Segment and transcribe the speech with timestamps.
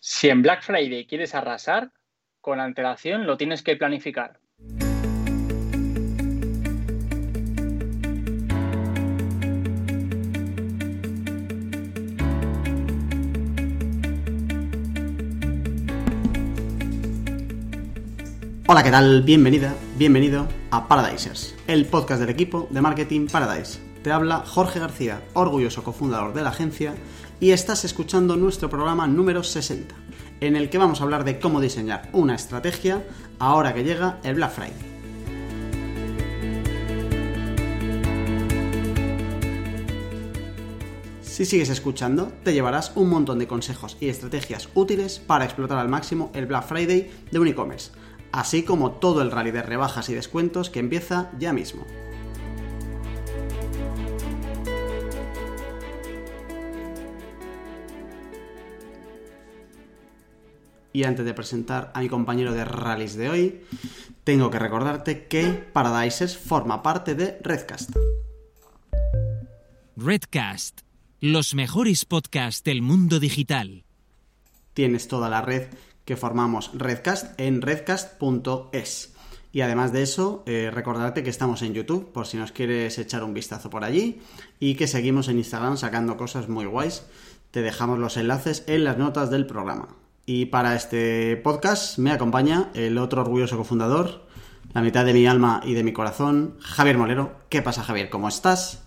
[0.00, 1.90] Si en Black Friday quieres arrasar,
[2.40, 4.38] con antelación lo tienes que planificar.
[18.70, 19.22] Hola, ¿qué tal?
[19.22, 23.80] Bienvenida, bienvenido a Paradisers, el podcast del equipo de Marketing Paradise.
[24.04, 26.94] Te habla Jorge García, orgulloso cofundador de la agencia,
[27.40, 29.94] y estás escuchando nuestro programa número 60,
[30.40, 33.04] en el que vamos a hablar de cómo diseñar una estrategia
[33.38, 34.98] ahora que llega el Black Friday.
[41.22, 45.88] Si sigues escuchando, te llevarás un montón de consejos y estrategias útiles para explotar al
[45.88, 47.92] máximo el Black Friday de un e-commerce
[48.32, 51.84] así como todo el rally de rebajas y descuentos que empieza ya mismo.
[60.98, 63.60] Y antes de presentar a mi compañero de rallies de hoy,
[64.24, 67.90] tengo que recordarte que Paradises forma parte de Redcast.
[69.96, 70.80] Redcast,
[71.20, 73.84] los mejores podcasts del mundo digital.
[74.74, 75.68] Tienes toda la red
[76.04, 79.14] que formamos Redcast en redcast.es.
[79.52, 83.22] Y además de eso, eh, recordarte que estamos en YouTube, por si nos quieres echar
[83.22, 84.20] un vistazo por allí,
[84.58, 87.04] y que seguimos en Instagram sacando cosas muy guays.
[87.52, 89.94] Te dejamos los enlaces en las notas del programa.
[90.30, 94.26] Y para este podcast me acompaña el otro orgulloso cofundador,
[94.74, 97.32] la mitad de mi alma y de mi corazón, Javier Molero.
[97.48, 98.10] ¿Qué pasa, Javier?
[98.10, 98.86] ¿Cómo estás?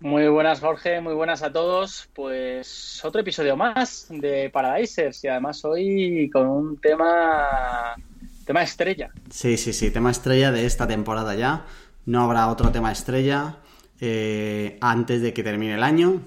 [0.00, 2.10] Muy buenas, Jorge, muy buenas a todos.
[2.12, 7.94] Pues otro episodio más de Paradisers y además hoy con un tema
[8.44, 9.10] tema estrella.
[9.30, 11.64] Sí, sí, sí, tema estrella de esta temporada ya.
[12.04, 13.60] No habrá otro tema estrella
[13.98, 16.20] eh, antes de que termine el año.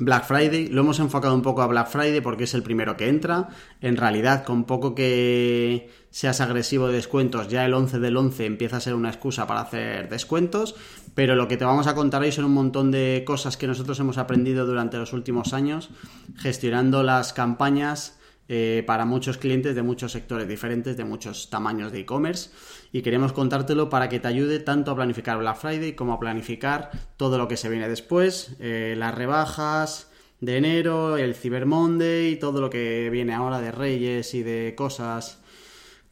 [0.00, 3.08] Black Friday, lo hemos enfocado un poco a Black Friday porque es el primero que
[3.08, 3.48] entra.
[3.80, 8.76] En realidad, con poco que seas agresivo de descuentos, ya el 11 del 11 empieza
[8.76, 10.76] a ser una excusa para hacer descuentos.
[11.14, 13.98] Pero lo que te vamos a contar hoy son un montón de cosas que nosotros
[13.98, 15.90] hemos aprendido durante los últimos años,
[16.36, 18.17] gestionando las campañas
[18.48, 22.50] eh, para muchos clientes de muchos sectores diferentes, de muchos tamaños de e-commerce
[22.92, 26.90] y queremos contártelo para que te ayude tanto a planificar Black Friday como a planificar
[27.16, 30.10] todo lo que se viene después, eh, las rebajas
[30.40, 35.40] de enero, el Cyber Monday todo lo que viene ahora de Reyes y de cosas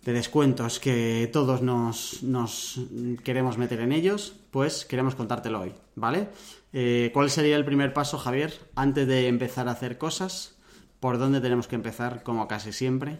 [0.06, 2.80] de descuentos que todos nos, nos
[3.24, 6.28] queremos meter en ellos, pues queremos contártelo hoy, ¿vale?
[6.72, 10.55] Eh, ¿Cuál sería el primer paso, Javier, antes de empezar a hacer cosas?
[11.00, 13.18] ¿Por dónde tenemos que empezar, como casi siempre?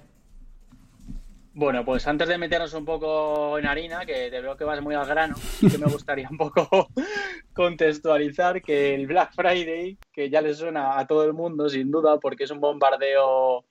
[1.59, 4.95] Bueno, pues antes de meternos un poco en harina, que te veo que vas muy
[4.95, 6.89] al grano, que me gustaría un poco
[7.55, 12.21] contextualizar que el Black Friday, que ya le suena a todo el mundo sin duda,
[12.21, 13.65] porque es un bombardeo,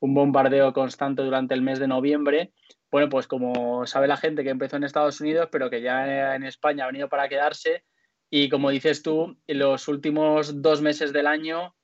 [0.00, 2.52] un bombardeo constante durante el mes de noviembre.
[2.90, 6.44] Bueno, pues como sabe la gente que empezó en Estados Unidos, pero que ya en
[6.44, 7.84] España ha venido para quedarse.
[8.28, 11.74] Y como dices tú, los últimos dos meses del año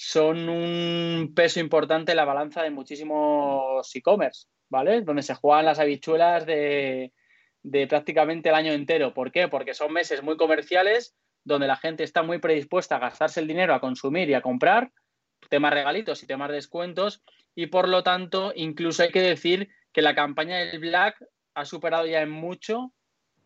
[0.00, 5.02] son un peso importante en la balanza de muchísimos e-commerce ¿vale?
[5.02, 7.12] Donde se juegan las habichuelas de,
[7.88, 9.14] prácticamente el año entero.
[9.14, 9.48] ¿Por qué?
[9.48, 13.74] Porque son meses muy comerciales donde la gente está muy predispuesta a gastarse el dinero,
[13.74, 14.92] a consumir y a comprar,
[15.48, 17.22] temas regalitos y temas descuentos,
[17.54, 22.06] y por lo tanto, incluso hay que decir que la campaña del Black ha superado
[22.06, 22.92] ya en mucho,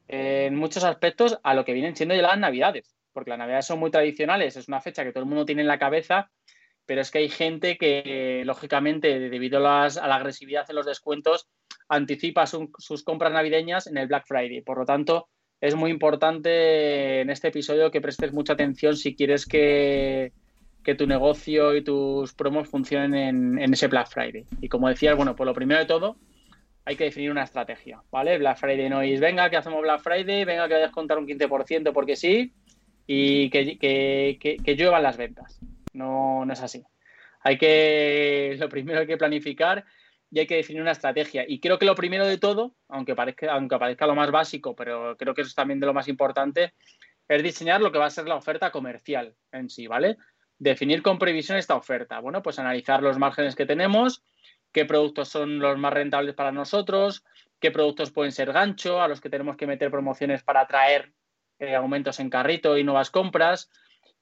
[0.08, 3.78] en muchos aspectos, a lo que vienen siendo ya las Navidades, porque las Navidades son
[3.78, 6.30] muy tradicionales, es una fecha que todo el mundo tiene en la cabeza
[6.86, 11.48] pero es que hay gente que, lógicamente, debido a, la agresividad en los descuentos,
[11.88, 14.62] anticipa sus compras navideñas en el Black Friday.
[14.62, 15.28] Por lo tanto,
[15.60, 20.32] es muy importante en este episodio que prestes mucha atención si quieres que,
[20.98, 24.44] tu negocio y tus promos funcionen en, ese Black Friday.
[24.60, 26.16] Y como decías, bueno, pues lo primero de todo,
[26.84, 28.38] hay que definir una estrategia, ¿vale?
[28.38, 31.28] Black Friday no es, venga, que hacemos Black Friday, venga, que vayas a contar un
[31.28, 32.52] 15% porque sí,
[33.06, 35.58] y que, que, que lluevan las ventas.
[35.92, 36.84] No, no es así.
[37.40, 39.84] Hay que, lo primero hay que planificar
[40.31, 41.44] y hay que definir una estrategia.
[41.46, 45.16] Y creo que lo primero de todo, aunque parezca, aunque parezca lo más básico, pero
[45.16, 46.72] creo que eso es también de lo más importante,
[47.28, 50.16] es diseñar lo que va a ser la oferta comercial en sí, ¿vale?
[50.58, 52.20] Definir con previsión esta oferta.
[52.20, 54.22] Bueno, pues analizar los márgenes que tenemos,
[54.72, 57.25] qué productos son los más rentables para nosotros,
[57.60, 61.12] qué productos pueden ser gancho, a los que tenemos que meter promociones para atraer
[61.62, 63.70] eh, aumentos en carrito y nuevas compras,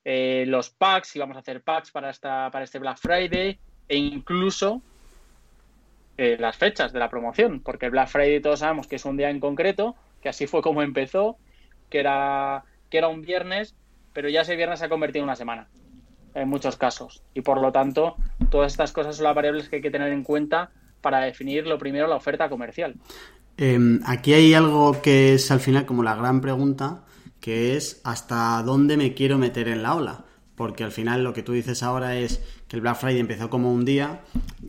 [0.04, 3.58] eh, los packs, si vamos a hacer packs para, esta, para este Black Friday
[3.88, 4.82] e incluso
[6.18, 9.16] eh, las fechas de la promoción, porque el Black Friday todos sabemos que es un
[9.16, 11.38] día en concreto, que así fue como empezó,
[11.88, 13.74] que era, que era un viernes,
[14.12, 15.68] pero ya ese viernes se ha convertido en una semana.
[16.34, 17.22] en muchos casos.
[17.32, 18.16] Y por lo tanto,
[18.50, 21.78] todas estas cosas son las variables que hay que tener en cuenta para definir lo
[21.78, 22.96] primero la oferta comercial.
[23.56, 27.02] Em, aquí hay algo que es al final como la gran pregunta,
[27.40, 30.24] que es hasta dónde me quiero meter en la ola.
[30.54, 33.72] Porque al final lo que tú dices ahora es que el Black Friday empezó como
[33.72, 34.22] un día.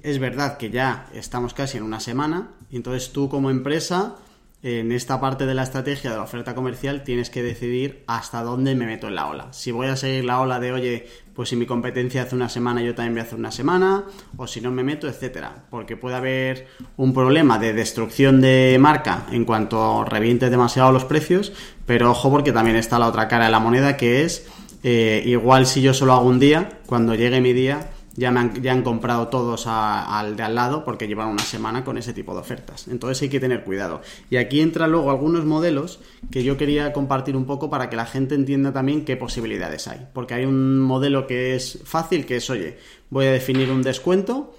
[0.03, 2.51] Es verdad que ya estamos casi en una semana.
[2.69, 4.15] Y entonces tú como empresa
[4.63, 8.75] en esta parte de la estrategia de la oferta comercial tienes que decidir hasta dónde
[8.75, 9.47] me meto en la ola.
[9.51, 12.81] Si voy a seguir la ola de, oye, pues si mi competencia hace una semana,
[12.81, 14.03] yo también voy a hacer una semana,
[14.37, 15.65] o si no me meto, etcétera.
[15.71, 16.67] Porque puede haber
[16.97, 21.53] un problema de destrucción de marca en cuanto reviente demasiado los precios,
[21.87, 24.47] pero ojo porque también está la otra cara de la moneda que es
[24.83, 27.91] eh, igual si yo solo hago un día, cuando llegue mi día,
[28.21, 31.97] ya, han, ya han comprado todos al de al lado porque llevan una semana con
[31.97, 32.87] ese tipo de ofertas.
[32.87, 34.01] Entonces hay que tener cuidado.
[34.29, 38.05] Y aquí entran luego algunos modelos que yo quería compartir un poco para que la
[38.05, 40.05] gente entienda también qué posibilidades hay.
[40.13, 42.77] Porque hay un modelo que es fácil, que es, oye,
[43.09, 44.55] voy a definir un descuento.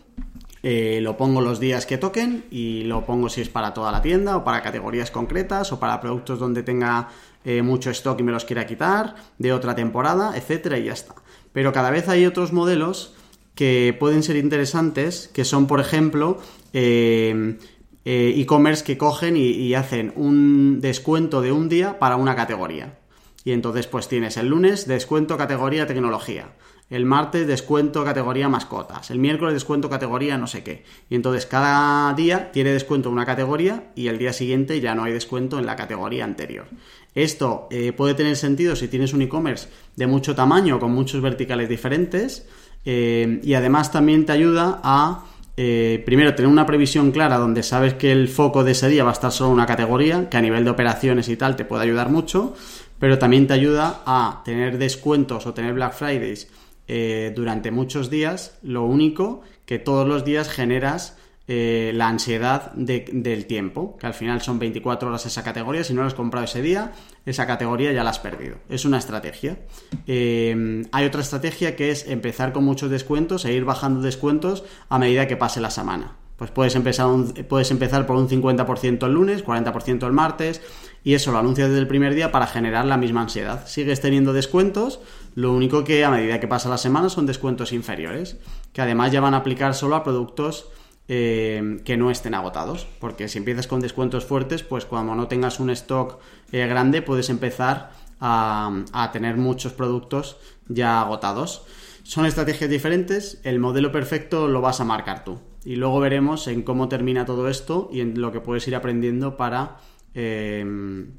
[0.65, 4.03] Eh, lo pongo los días que toquen y lo pongo si es para toda la
[4.03, 7.09] tienda o para categorías concretas o para productos donde tenga
[7.45, 11.15] eh, mucho stock y me los quiera quitar de otra temporada, etcétera y ya está.
[11.53, 13.15] Pero cada vez hay otros modelos
[13.55, 16.39] que pueden ser interesantes, que son, por ejemplo,
[16.73, 17.59] eh,
[18.05, 22.99] eh, e-commerce que cogen y, hacen un descuento de un día para una categoría.
[23.45, 26.53] Y entonces, pues tienes el lunes descuento categoría tecnología.
[26.91, 29.11] El martes descuento categoría mascotas.
[29.11, 30.85] El miércoles descuento categoría no sé qué.
[31.09, 35.05] Y entonces cada día tiene descuento en una categoría y el día siguiente ya no
[35.05, 36.67] hay descuento en la categoría anterior.
[37.15, 41.69] Esto eh, puede tener sentido si tienes un e-commerce de mucho tamaño con muchos verticales
[41.69, 42.47] diferentes
[42.85, 45.25] eh, y además también te ayuda a,
[45.57, 49.11] eh, primero, tener una previsión clara donde sabes que el foco de ese día va
[49.11, 52.09] a estar solo una categoría, que a nivel de operaciones y tal te puede ayudar
[52.09, 52.55] mucho,
[52.99, 56.49] pero también te ayuda a tener descuentos o tener Black Fridays
[56.89, 58.59] eh, durante muchos días.
[58.63, 64.59] Lo único que todos los días generas la ansiedad del tiempo, que al final son
[64.59, 66.93] 24 horas esa categoría, si no lo has comprado ese día,
[67.25, 68.57] esa categoría ya la has perdido.
[68.69, 69.59] Es una estrategia.
[70.07, 74.99] Eh, hay otra estrategia que es empezar con muchos descuentos e ir bajando descuentos a
[74.99, 76.17] medida que pase la semana.
[76.37, 77.07] Pues puedes empezar,
[77.49, 80.61] puedes empezar por un 50% el lunes, 40% el martes,
[81.05, 83.67] y eso lo anuncias desde el primer día para generar la misma ansiedad.
[83.69, 84.99] Sigues teniendo descuentos,
[85.37, 88.39] lo único que a medida que pasa la semana son descuentos inferiores,
[88.73, 90.67] que además ya van a aplicar solo a productos
[91.09, 92.87] eh, que no estén agotados.
[93.01, 96.19] Porque si empiezas con descuentos fuertes, pues cuando no tengas un stock
[96.53, 97.91] eh, grande, puedes empezar
[98.21, 100.37] a, tener muchos productos
[100.69, 101.65] ya agotados.
[102.05, 105.41] Son estrategias diferentes, el modelo perfecto lo vas a marcar tú.
[105.65, 109.37] Y luego veremos en cómo termina todo esto y en lo que puedes ir aprendiendo
[109.37, 109.79] para,
[110.15, 110.65] eh,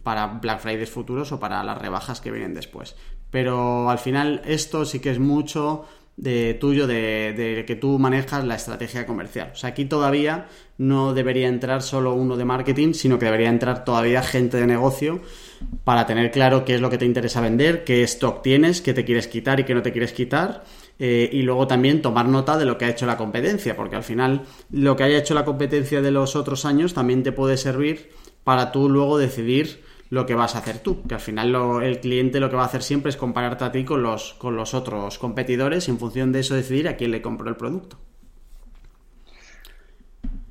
[0.03, 2.95] para Black Fridays futuros o para las rebajas que vienen después.
[3.31, 5.85] Pero al final esto sí que es mucho
[6.15, 9.51] de tuyo de, que tú manejas la estrategia comercial.
[9.54, 13.83] O sea, aquí todavía no debería entrar solo uno de marketing, sino que debería entrar
[13.83, 15.21] todavía gente de negocio
[15.83, 19.06] para tener claro qué es lo que te interesa vender, qué stock tienes, qué te
[19.06, 20.63] quieres quitar y qué no te quieres quitar.
[21.00, 24.04] Eh, y luego también tomar nota de lo que ha hecho la competencia, porque al
[24.04, 28.12] final lo que haya hecho la competencia de los otros años también te puede servir
[28.44, 29.81] para tú luego decidir
[30.13, 32.65] lo que vas a hacer tú, que al final el cliente lo que va a
[32.68, 36.31] hacer siempre es compararte a ti con los, con los otros competidores y en función
[36.31, 37.98] de eso decidir a quién le compro el producto.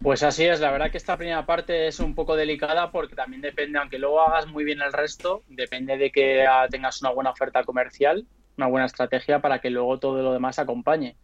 [0.03, 3.41] Pues así es, la verdad que esta primera parte es un poco delicada porque también
[3.41, 7.63] depende, aunque luego hagas muy bien el resto, depende de que tengas una buena oferta
[7.63, 11.15] comercial, una buena estrategia para que luego todo lo demás acompañe.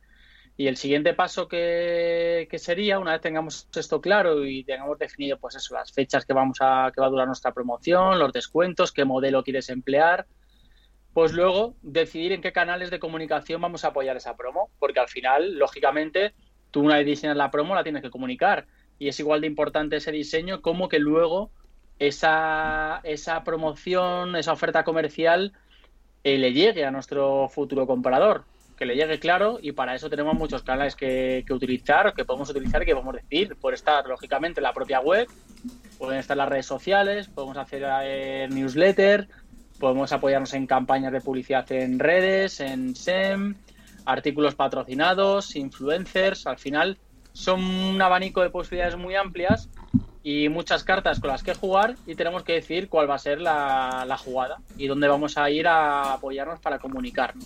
[0.61, 5.55] Y el siguiente paso que, sería, una vez tengamos esto claro y tengamos definido, pues
[5.55, 9.05] eso, las fechas que vamos a, que va a durar nuestra promoción, los descuentos, qué
[9.05, 10.27] modelo quieres emplear,
[11.15, 15.07] pues luego decidir en qué canales de comunicación vamos a apoyar esa promo, porque al
[15.07, 16.35] final, lógicamente,
[16.73, 18.67] tú una vez diseñas la promo la tienes que comunicar.
[18.99, 21.53] Y es igual de importante ese diseño como que luego
[22.01, 25.53] esa, esa promoción, esa oferta comercial
[26.25, 28.43] eh, le llegue a nuestro futuro comprador
[28.79, 32.83] que le llegue claro y para eso tenemos muchos canales que, utilizar, que podemos utilizar
[32.83, 33.57] y que podemos decir.
[33.57, 35.27] Por estar, lógicamente, en la propia web,
[35.99, 39.29] pueden estar las redes sociales, podemos hacer eh, newsletter,
[39.81, 43.57] podemos apoyarnos en campañas de publicidad en redes, en SEM,
[44.07, 46.47] artículos patrocinados, influencers.
[46.47, 46.99] Al final
[47.33, 49.69] son un abanico de posibilidades muy amplias
[50.23, 53.41] y muchas cartas con las que jugar y tenemos que decir cuál va a ser
[53.41, 57.45] la, la jugada y dónde vamos a ir a apoyarnos para comunicarnos.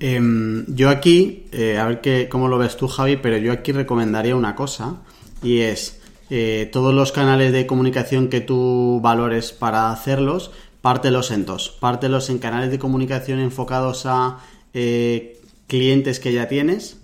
[0.00, 3.72] Em, yo aquí, eh, a ver qué, cómo lo ves tú, Javi, pero yo aquí
[3.72, 5.02] recomendaría una cosa
[5.42, 11.44] y es eh, todos los canales de comunicación que tú valores para hacerlos, pártelos en
[11.44, 11.76] dos.
[11.80, 14.38] Pártelos en canales de comunicación enfocados a
[14.72, 16.98] eh, clientes que ya tienes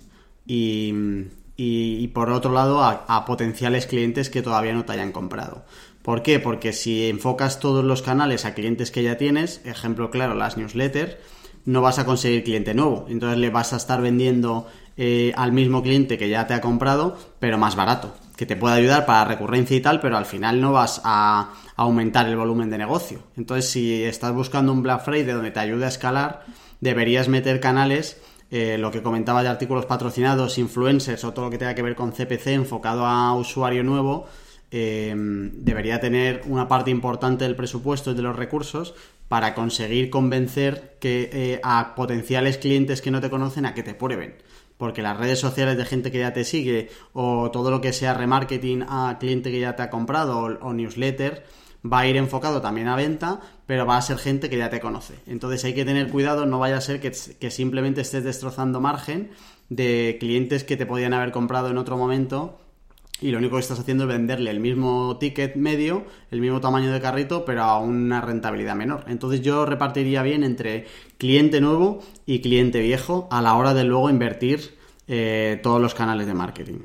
[0.47, 0.93] y,
[1.55, 5.65] y, por otro lado a, potenciales clientes que todavía no te hayan comprado.
[6.01, 6.39] ¿Por qué?
[6.39, 11.17] Porque si enfocas todos los canales a clientes que ya tienes, ejemplo claro, las newsletters,
[11.67, 13.05] no vas a conseguir cliente nuevo.
[13.09, 17.17] Entonces le vas a estar vendiendo eh, al mismo cliente que ya te ha comprado,
[17.39, 20.71] pero más barato, que te puede ayudar para recurrencia y tal, pero al final no
[20.71, 23.19] vas a aumentar el volumen de negocio.
[23.35, 26.45] Entonces, si estás buscando un Black Friday donde te ayude a escalar,
[26.79, 28.17] deberías meter canales
[28.49, 31.95] eh, lo que comentaba de artículos patrocinados, influencers o todo lo que tenga que ver
[31.95, 34.25] con CPC enfocado a usuario nuevo,
[34.71, 38.95] eh, debería tener una parte importante del presupuesto y de los recursos
[39.27, 43.93] para conseguir convencer que, eh, a potenciales clientes que no te conocen a que te
[43.93, 44.35] prueben.
[44.77, 48.13] Porque las redes sociales de gente que ya te sigue o todo lo que sea
[48.13, 51.43] remarketing a cliente que ya te ha comprado o newsletter,
[51.91, 54.79] va a ir enfocado también a venta, pero va a ser gente que ya te
[54.79, 55.15] conoce.
[55.25, 59.31] Entonces hay que tener cuidado, no vaya a ser que, simplemente estés destrozando margen
[59.69, 62.59] de clientes que te podían haber comprado en otro momento
[63.21, 66.91] y lo único que estás haciendo es venderle el mismo ticket medio, el mismo tamaño
[66.91, 69.05] de carrito, pero a una rentabilidad menor.
[69.07, 70.85] Entonces yo repartiría bien entre
[71.17, 76.27] cliente nuevo y cliente viejo a la hora de luego invertir eh, todos los canales
[76.27, 76.79] de marketing.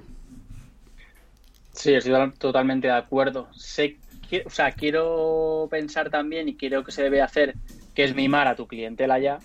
[1.72, 3.48] Sí, estoy totalmente de acuerdo.
[3.54, 3.96] Sé
[4.46, 7.54] o sea, quiero pensar también y creo que se debe hacer,
[7.94, 9.38] que es mimar a tu clientela ya,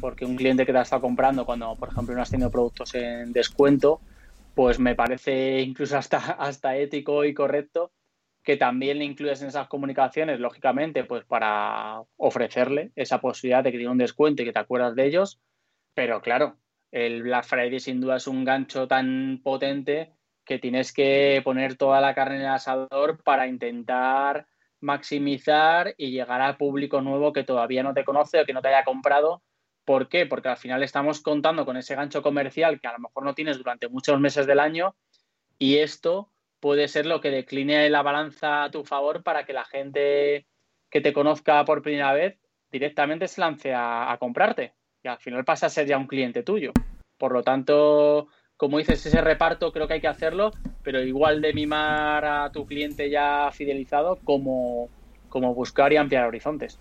[0.00, 2.94] porque un cliente que te ha estado comprando cuando, por ejemplo, no has tenido productos
[2.94, 4.00] en descuento,
[4.56, 7.92] pues me parece incluso hasta, hasta ético y correcto
[8.42, 13.78] que también le incluyas en esas comunicaciones, lógicamente, pues para ofrecerle esa posibilidad de que
[13.78, 15.40] tenga un descuento y que te acuerdas de ellos.
[15.94, 16.56] Pero claro,
[16.90, 20.12] el Black Friday sin duda es un gancho tan potente
[20.44, 24.46] que tienes que poner toda la carne en el asador para intentar
[24.80, 28.68] maximizar y llegar al público nuevo que todavía no te conoce o que no te
[28.68, 29.42] haya comprado.
[29.86, 30.26] ¿Por qué?
[30.26, 33.56] Porque al final estamos contando con ese gancho comercial que a lo mejor no tienes
[33.56, 34.96] durante muchos meses del año
[35.60, 36.28] y esto
[36.58, 40.44] puede ser lo que decline la balanza a tu favor para que la gente
[40.90, 42.36] que te conozca por primera vez
[42.72, 44.74] directamente se lance a, comprarte
[45.04, 46.72] y al final pasa a ser ya un cliente tuyo.
[47.16, 48.26] Por lo tanto,
[48.56, 50.50] como dices, ese reparto creo que hay que hacerlo,
[50.82, 54.88] pero igual de mimar a tu cliente ya fidelizado como,
[55.28, 56.80] como buscar y ampliar horizontes.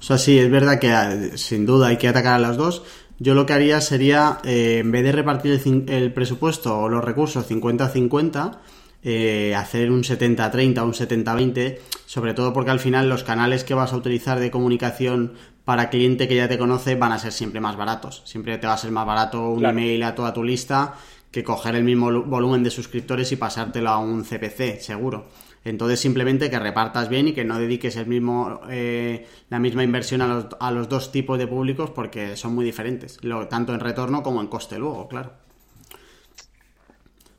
[0.00, 2.82] O sea, sí, es verdad que eh, sin duda hay que atacar a las dos.
[3.18, 7.48] Yo lo que haría sería, eh, en vez de repartir el, presupuesto o los recursos
[7.48, 8.58] 50-50,
[9.02, 13.74] eh, hacer un 70-30 o un 70-20, sobre todo porque al final los canales que
[13.74, 15.34] vas a utilizar de comunicación
[15.66, 18.22] para cliente que ya te conoce van a ser siempre más baratos.
[18.24, 20.94] Siempre te va a ser más barato un email a toda tu lista
[21.30, 25.28] que coger el mismo volumen de suscriptores y pasártelo a un CPC, seguro.
[25.64, 30.22] Entonces simplemente que repartas bien y que no dediques el mismo, eh, la misma inversión
[30.22, 33.18] a los, a los, dos tipos de públicos porque son muy diferentes,
[33.50, 35.32] tanto en retorno como en coste luego, claro.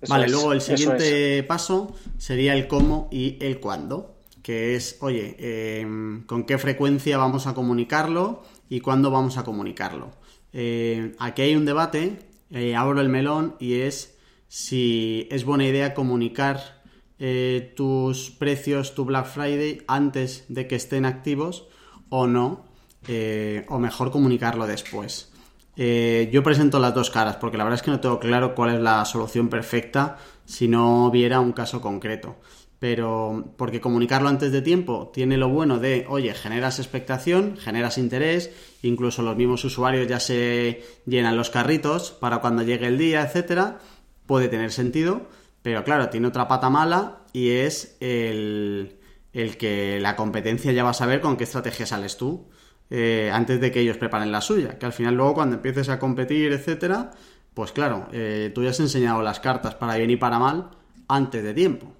[0.07, 6.21] vale, luego el siguiente paso sería el cómo y el cuándo, que es, oye, eh,
[6.27, 10.11] con qué frecuencia vamos a comunicarlo y cuándo vamos a comunicarlo.
[10.53, 12.19] Eh, aquí hay un debate
[12.53, 14.17] eh, abro el melón y es
[14.49, 16.80] si es buena idea comunicar
[17.21, 21.67] eh, tus precios, tu Black Friday, antes de que estén activos
[22.09, 22.65] o no,
[23.07, 25.31] eh, o mejor comunicarlo después.
[25.77, 28.81] yo presento las dos caras porque la verdad es que no tengo claro cuál es
[28.81, 32.35] la solución perfecta si no viera un caso concreto
[32.81, 38.49] pero porque comunicarlo antes de tiempo tiene lo bueno de, oye, generas expectación, generas interés,
[38.81, 43.77] incluso los mismos usuarios ya se llenan los carritos para cuando llegue el día, etcétera,
[44.25, 45.27] puede tener sentido,
[45.61, 48.97] pero claro, tiene otra pata mala y es el,
[49.31, 52.49] que la competencia ya va a saber con qué estrategia sales tú
[52.89, 55.99] eh, antes de que ellos preparen la suya, que al final luego cuando empieces a
[55.99, 57.11] competir, etcétera,
[57.53, 60.71] pues claro, eh, tú ya has enseñado las cartas para bien y para mal
[61.07, 61.93] antes de tiempo.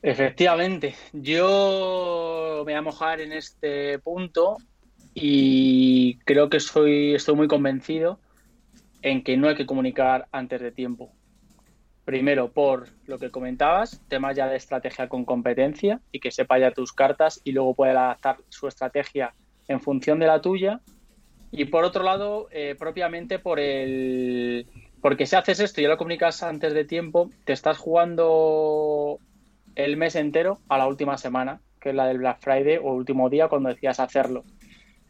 [0.00, 4.56] Efectivamente, yo me voy a mojar en este punto
[5.12, 8.20] y creo que soy, estoy muy convencido
[9.02, 11.12] en que no hay que comunicar antes de tiempo.
[12.04, 16.70] Primero, por lo que comentabas, temas ya de estrategia con competencia y que sepa ya
[16.70, 19.34] tus cartas y luego puede adaptar su estrategia
[19.68, 20.80] en función de la tuya.
[21.50, 24.66] Y por otro lado, eh, propiamente por el...
[25.02, 29.18] Porque si haces esto y lo comunicas antes de tiempo, te estás jugando
[29.74, 33.28] el mes entero a la última semana, que es la del Black Friday o último
[33.28, 34.44] día cuando decías hacerlo.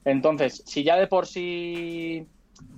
[0.05, 2.27] Entonces, si ya de por sí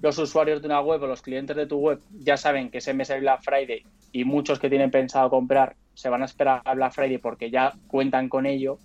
[0.02, 2.94] los usuarios de una web o los clientes de tu web ya saben que ese
[2.94, 6.74] mes es Black Friday y muchos que tienen pensado comprar se van a esperar a
[6.74, 8.78] Black Friday porque ya cuentan con ello,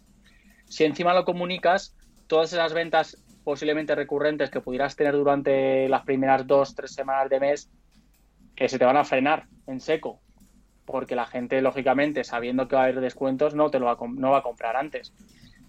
[0.68, 1.96] si encima lo comunicas,
[2.28, 7.40] todas esas ventas posiblemente recurrentes que pudieras tener durante las primeras dos, tres semanas de
[7.40, 7.70] mes,
[8.56, 10.20] que se te van a frenar en seco.
[10.86, 14.32] Porque la gente, lógicamente, sabiendo que va a haber descuentos, no te lo va no
[14.32, 15.14] va a comprar antes.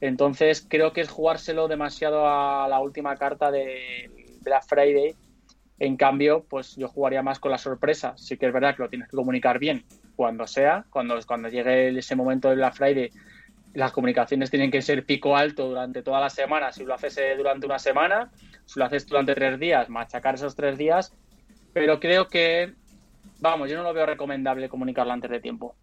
[0.01, 4.11] Entonces, creo que es jugárselo demasiado a la última carta de
[4.47, 5.15] Black Friday.
[5.79, 8.15] En cambio, pues yo jugaría más con la sorpresa.
[8.17, 9.85] Sí que es verdad que lo tienes que comunicar bien
[10.17, 13.11] cuando sea, cuando, cuando llegue ese momento de Black Friday
[13.77, 16.73] las comunicaciones tienen que ser pico alto durante toda la semana.
[16.73, 18.31] Si lo haces eh, durante una semana,
[18.65, 21.13] si lo haces durante tres días, machacar esos tres días.
[21.75, 22.73] Pero creo que,
[23.39, 25.77] vamos, yo no lo veo recomendable comunicarlo antes de tiempo.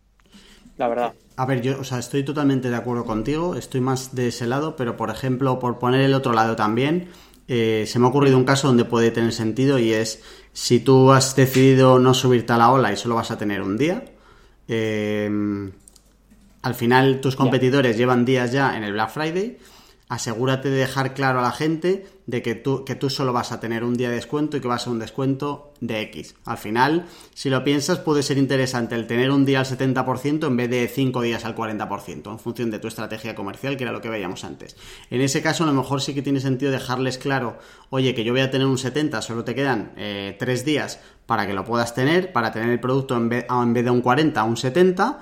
[0.77, 1.13] La verdad.
[1.38, 3.53] A ver, yo, o sea, estoy totalmente de acuerdo contigo.
[3.55, 7.10] Estoy más de ese lado, pero por ejemplo, por poner el otro lado también,
[7.48, 10.22] eh, se me ha ocurrido un caso donde puede tener sentido y es
[10.54, 13.78] si tú has decidido no subirte a la ola y solo vas a tener un
[13.78, 14.06] día.
[14.68, 15.30] Eh,
[16.62, 19.58] al final tus competidores llevan días ya en el Black Friday.
[20.13, 23.60] Asegúrate de dejar claro a la gente de que tú, que tú solo vas a
[23.60, 26.36] tener un día de descuento y que va a ser un descuento de X.
[26.46, 30.55] Al final, si lo piensas, puede ser interesante el tener un día al 70% en
[30.55, 34.01] vez de 5 días al 40%, en función de tu estrategia comercial, que era lo
[34.01, 34.77] que veíamos antes.
[35.10, 37.58] En ese caso, a lo mejor sí que tiene sentido dejarles claro,
[37.89, 41.48] oye, que yo voy a tener un 70, solo te quedan eh, 3 días para
[41.48, 44.39] que lo puedas tener, para tener el producto en vez, en vez de un 40
[44.39, 45.22] a un 70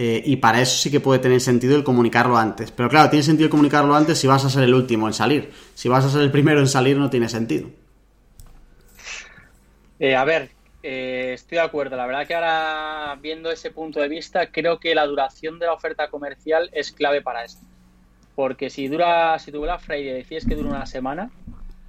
[0.00, 2.70] eh, y para eso sí que puede tener sentido el comunicarlo antes.
[2.70, 5.50] Pero claro, tiene sentido comunicarlo antes si vas a ser el último en salir.
[5.74, 7.68] Si vas a ser el primero en salir no tiene sentido.
[9.98, 10.50] Eh, a ver,
[10.84, 11.96] eh, estoy de acuerdo.
[11.96, 15.72] La verdad que ahora, viendo ese punto de vista, creo que la duración de la
[15.72, 17.66] oferta comercial es clave para esto.
[18.36, 21.32] Porque si dura, si Black Friday decides que dura una semana,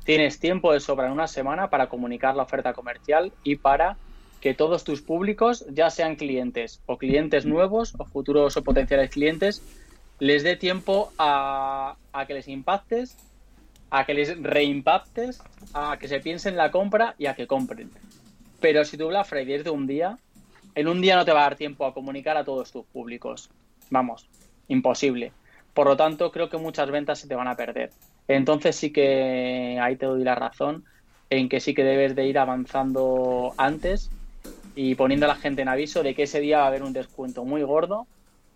[0.04, 3.98] tienes tiempo de sobra en una semana para comunicar la oferta comercial y para
[4.41, 9.62] que todos tus públicos, ya sean clientes o clientes nuevos o futuros o potenciales clientes,
[10.19, 11.96] les dé tiempo a,
[12.27, 13.17] que les impactes,
[13.89, 15.41] a que les reimpactes,
[15.74, 17.89] a que se piensen la compra y a que compren.
[18.60, 20.17] Pero si tu Black Friday es de un día,
[20.75, 23.49] en un día no te va a dar tiempo a comunicar a todos tus públicos.
[23.89, 24.30] Vamos,
[24.67, 25.32] imposible.
[25.73, 27.91] Por lo tanto, creo que muchas ventas se te van a perder.
[28.28, 30.86] Entonces sí que ahí te doy la razón
[31.30, 34.12] en que sí que debes de ir avanzando antes
[34.82, 36.94] y poniendo a la gente en aviso de que ese día va a haber un
[36.94, 38.08] descuento muy gordo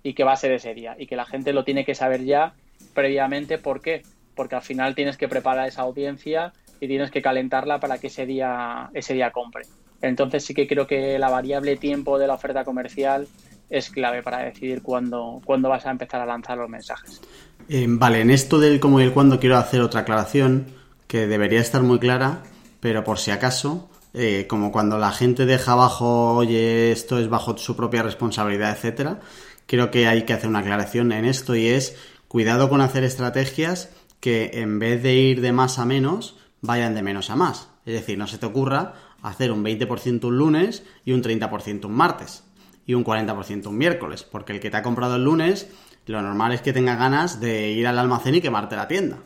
[0.04, 2.24] y que va a ser ese día y que la gente lo tiene que saber
[2.24, 2.54] ya
[2.94, 3.58] previamente.
[3.58, 4.04] ¿Por qué?
[4.34, 8.26] Porque al final tienes que preparar esa audiencia y tienes que calentarla para que ese
[8.26, 9.64] día, ese día compre.
[10.02, 13.28] Entonces sí que creo que la variable tiempo de la oferta comercial
[13.70, 17.20] es clave para decidir cuándo, cuándo vas a empezar a lanzar los mensajes.
[17.68, 20.68] Eh, vale, en esto del cómo y el cuándo quiero hacer otra aclaración
[21.06, 22.44] que debería estar muy clara,
[22.80, 27.58] pero por si acaso, eh, como cuando la gente deja abajo, oye, esto es bajo
[27.58, 29.20] su propia responsabilidad, etcétera.
[29.66, 31.96] Creo que hay que hacer una aclaración en esto y es
[32.28, 37.02] cuidado con hacer estrategias que en vez de ir de más a menos, vayan de
[37.02, 37.70] menos a más.
[37.86, 41.94] Es decir, no se te ocurra hacer un 20% un lunes y un 30% un
[41.94, 42.44] martes
[42.86, 45.70] y un 40% un miércoles, porque el que te ha comprado el lunes,
[46.06, 49.20] lo normal es que tenga ganas de ir al almacén y quemarte la tienda.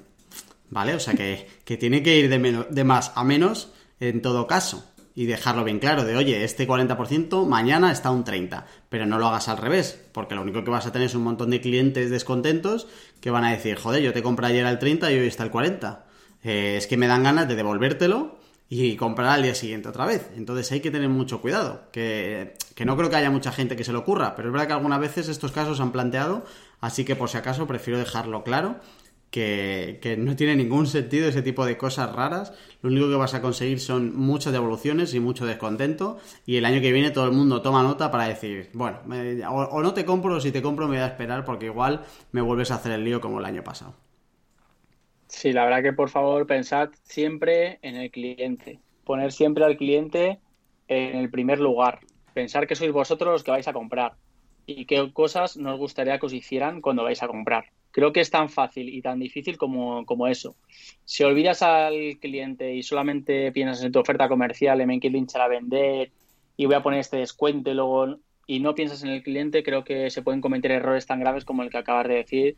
[0.69, 0.95] ¿Vale?
[0.95, 4.86] O sea que, que tiene que ir de, de más a menos en todo caso.
[5.16, 9.28] Y dejarlo bien claro de, oye, este 40% mañana está un 30%, pero no lo
[9.28, 12.12] hagas al revés, porque lo único que vas a tener es un montón de clientes
[12.12, 12.88] descontentos
[13.20, 15.50] que van a decir, joder, yo te compré ayer al 30 y hoy está el
[15.50, 16.06] 40.
[16.44, 18.38] Eh, es que me dan ganas de devolvértelo
[18.70, 20.30] y comprar al día siguiente otra vez.
[20.36, 23.84] Entonces hay que tener mucho cuidado, que, que no creo que haya mucha gente que
[23.84, 26.46] se lo ocurra, pero es verdad que algunas veces estos casos han planteado,
[26.80, 28.80] así que por si acaso prefiero dejarlo claro
[29.32, 32.54] que, no tiene ningún sentido ese tipo de cosas raras.
[32.82, 36.18] Lo único que vas a conseguir son muchas devoluciones y mucho descontento.
[36.46, 39.00] Y el año que viene todo el mundo toma nota para decir, bueno,
[39.50, 42.42] o, no te compro o si te compro me voy a esperar porque igual me
[42.42, 43.94] vuelves a hacer el lío como el año pasado.
[45.28, 48.80] Sí, la verdad que por favor pensad siempre en el cliente.
[49.04, 50.40] Poner siempre al cliente
[50.88, 52.00] en el primer lugar.
[52.34, 54.13] Pensar que sois vosotros los que vais a comprar
[54.66, 57.66] y qué cosas nos gustaría que os hicieran cuando vais a comprar.
[57.91, 60.56] Creo que es tan fácil y tan difícil como, eso.
[61.06, 65.41] Si olvidas al cliente y solamente piensas en tu oferta comercial, en me quiero hinchar
[65.41, 66.12] a vender
[66.56, 69.84] y voy a poner este descuento y luego y no piensas en el cliente, creo
[69.84, 72.58] que se pueden cometer errores tan graves como el que acabas de decir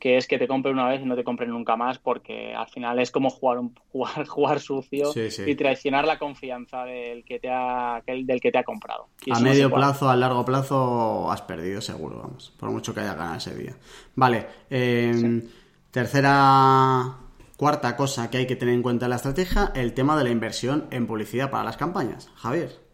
[0.00, 2.66] que es que te compre una vez y no te compren nunca más, porque al
[2.68, 7.48] final es como jugar un, jugar, jugar sucio y traicionar la confianza del que te
[7.50, 9.08] ha, del que te ha comprado.
[9.30, 13.36] a medio plazo, a largo plazo, has perdido seguro, vamos, por mucho que haya ganado
[13.36, 13.76] ese día.
[14.16, 15.42] Vale, em,
[15.90, 17.16] tercera,
[17.56, 20.30] cuarta cosa que hay que tener en cuenta en la estrategia, el tema de la
[20.30, 22.30] inversión en publicidad para las campañas.
[22.36, 22.89] Javier.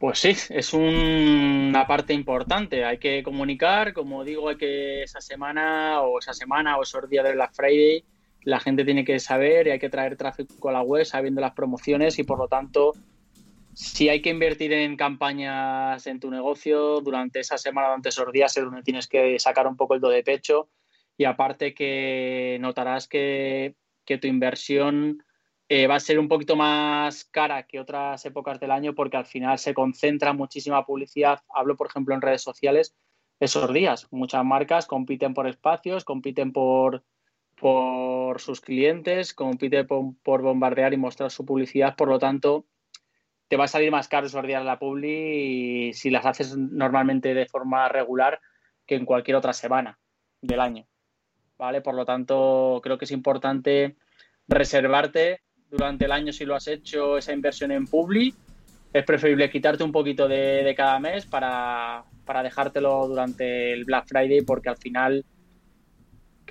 [0.00, 2.84] Pues sí, es una parte importante.
[2.84, 7.24] Hay que comunicar, como digo, hay que esa semana o esa semana o esos días
[7.24, 8.04] de Black Friday
[8.42, 11.52] la gente tiene que saber y hay que traer tráfico a la web sabiendo las
[11.52, 12.94] promociones y por lo tanto
[13.74, 18.56] si hay que invertir en campañas en tu negocio durante esa semana, durante esos días
[18.56, 20.68] es donde tienes que sacar un poco el do de pecho
[21.16, 23.74] y aparte que notarás que,
[24.20, 25.22] tu inversión
[25.72, 29.24] eh, va a ser un poquito más cara que otras épocas del año porque al
[29.24, 31.44] final se concentra muchísima publicidad.
[31.48, 32.96] Hablo, por ejemplo, en redes sociales
[33.38, 34.08] esos días.
[34.10, 37.04] Muchas marcas compiten por espacios, compiten por,
[37.54, 41.94] por sus clientes, compiten por, bombardear y mostrar su publicidad.
[41.94, 42.66] Por lo tanto,
[43.46, 47.46] te va a salir más caro esos días la publi si las haces normalmente de
[47.46, 48.40] forma regular
[48.86, 50.00] que en cualquier otra semana
[50.42, 50.88] del año.
[51.58, 51.80] ¿Vale?
[51.80, 53.94] Por lo tanto, creo que es importante
[54.48, 58.34] reservarte durante el año si lo has hecho esa inversión en publi.
[58.92, 64.06] Es preferible quitarte un poquito de, de cada mes para, para dejártelo durante el Black
[64.08, 65.24] Friday porque al final,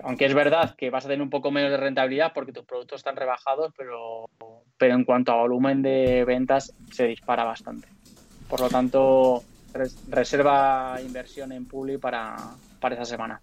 [0.04, 3.02] aunque es verdad que vas a tener un poco menos de rentabilidad porque tus productos
[3.02, 4.30] están rebajados, pero,
[4.78, 7.88] pero en cuanto a volumen de ventas se dispara bastante.
[8.50, 9.44] Por lo tanto,
[10.10, 12.36] reserva inversión en Publi para,
[12.80, 13.42] para esa semana.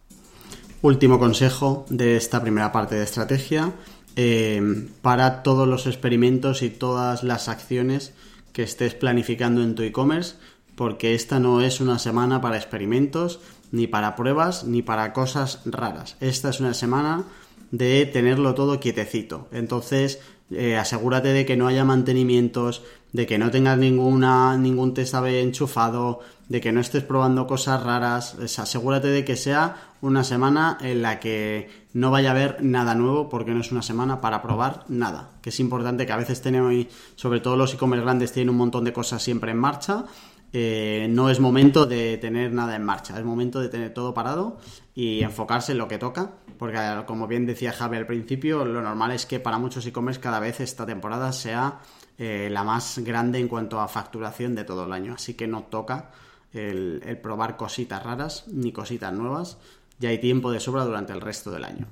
[0.83, 3.73] Último consejo de esta primera parte de estrategia.
[4.17, 8.15] Eh, para todos los experimentos y todas las acciones
[8.55, 10.37] que estés planificando en tu e-commerce,
[10.75, 13.41] porque esta no es una semana para experimentos,
[13.73, 16.17] ni para pruebas, ni para cosas raras.
[16.21, 17.25] Esta es una semana
[17.71, 19.49] de tenerlo todo quietecito.
[19.53, 25.15] Entonces, eh, asegúrate de que no haya mantenimientos, de que no tengas ninguna, ningún test
[25.15, 28.37] enchufado, de que no estés probando cosas raras.
[28.59, 33.29] asegúrate de que sea una semana en la que no vaya a haber nada nuevo,
[33.29, 35.39] porque no es una semana para probar nada.
[35.43, 36.73] Que es importante que a veces tenemos,
[37.15, 40.05] sobre todo los e-commerce grandes, tienen un montón de cosas siempre en marcha.
[40.53, 44.59] Eh, no es momento de tener nada en marcha, es momento de tener todo parado
[44.95, 49.11] y enfocarse en lo que toca, porque como bien decía Javi al principio, lo normal
[49.11, 51.81] es que para muchos e-commerce cada vez esta temporada sea
[52.17, 55.65] eh, la más grande en cuanto a facturación de todo el año, así que no
[55.65, 56.13] toca
[56.53, 59.59] el probar cositas raras ni cositas nuevas,
[59.99, 61.87] ya hay tiempo de sobra durante el resto del año.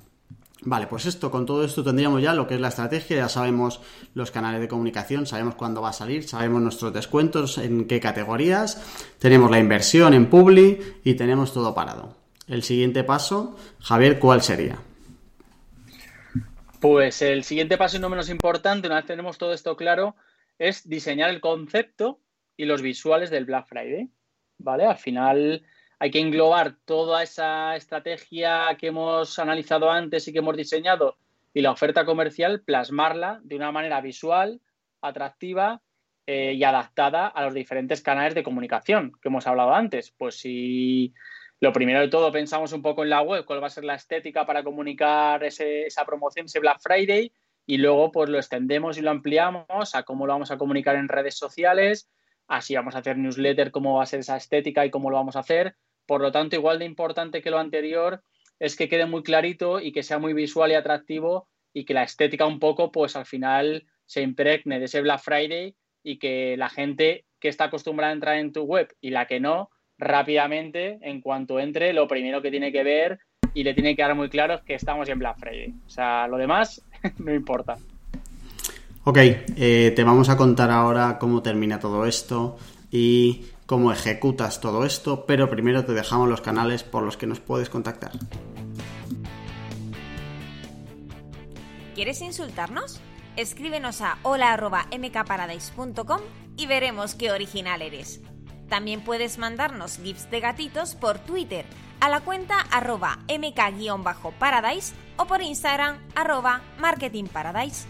[0.66, 3.82] Vale, pues esto, con todo esto tendríamos ya lo que es la estrategia, ya sabemos
[4.14, 8.82] los canales de comunicación, sabemos cuándo va a salir, sabemos nuestros descuentos, en qué categorías,
[9.18, 12.16] tenemos la inversión en Publi y tenemos todo parado.
[12.48, 14.78] El siguiente paso, Javier, ¿cuál sería?
[16.80, 20.16] Pues el siguiente paso y no menos importante, una vez tenemos todo esto claro,
[20.58, 22.20] es diseñar el concepto
[22.56, 24.10] y los visuales del Black Friday.
[24.58, 24.86] ¿Vale?
[24.86, 25.62] Al final
[25.98, 31.16] hay que englobar toda esa estrategia que hemos analizado antes y que hemos diseñado
[31.54, 34.60] y la oferta comercial, plasmarla de una manera visual,
[35.00, 35.80] atractiva
[36.26, 40.10] eh, y adaptada a los diferentes canales de comunicación que hemos hablado antes.
[40.10, 41.14] Pues si
[41.60, 43.94] lo primero de todo pensamos un poco en la web, cuál va a ser la
[43.94, 47.32] estética para comunicar esa promoción, ese Black Friday,
[47.66, 51.08] y luego pues lo extendemos y lo ampliamos a cómo lo vamos a comunicar en
[51.08, 52.10] redes sociales,
[52.48, 55.36] así vamos a hacer newsletter, cómo va a ser esa estética y cómo lo vamos
[55.36, 55.76] a hacer.
[56.06, 58.22] Por lo tanto, igual de importante que lo anterior
[58.58, 62.04] es que quede muy clarito y que sea muy visual y atractivo y que la
[62.04, 66.68] estética un poco, pues al final se impregne de ese Black Friday y que la
[66.68, 71.20] gente que está acostumbrada a entrar en tu web y la que no, rápidamente, en
[71.20, 73.18] cuanto entre, lo primero que tiene que ver
[73.54, 75.74] y le tiene que dar muy claro es que estamos en Black Friday.
[75.86, 76.84] O sea, lo demás
[77.18, 77.76] no importa.
[79.06, 82.56] Ok, eh, te vamos a contar ahora cómo termina todo esto
[82.90, 87.38] y cómo ejecutas todo esto, pero primero te dejamos los canales por los que nos
[87.38, 88.12] puedes contactar.
[91.94, 93.00] ¿Quieres insultarnos?
[93.36, 96.20] Escríbenos a hola.mkparadise.com
[96.56, 98.22] y veremos qué original eres.
[98.70, 101.66] También puedes mandarnos gifs de gatitos por Twitter
[102.00, 107.86] a la cuenta arroba mk-paradise o por Instagram arroba marketingparadise.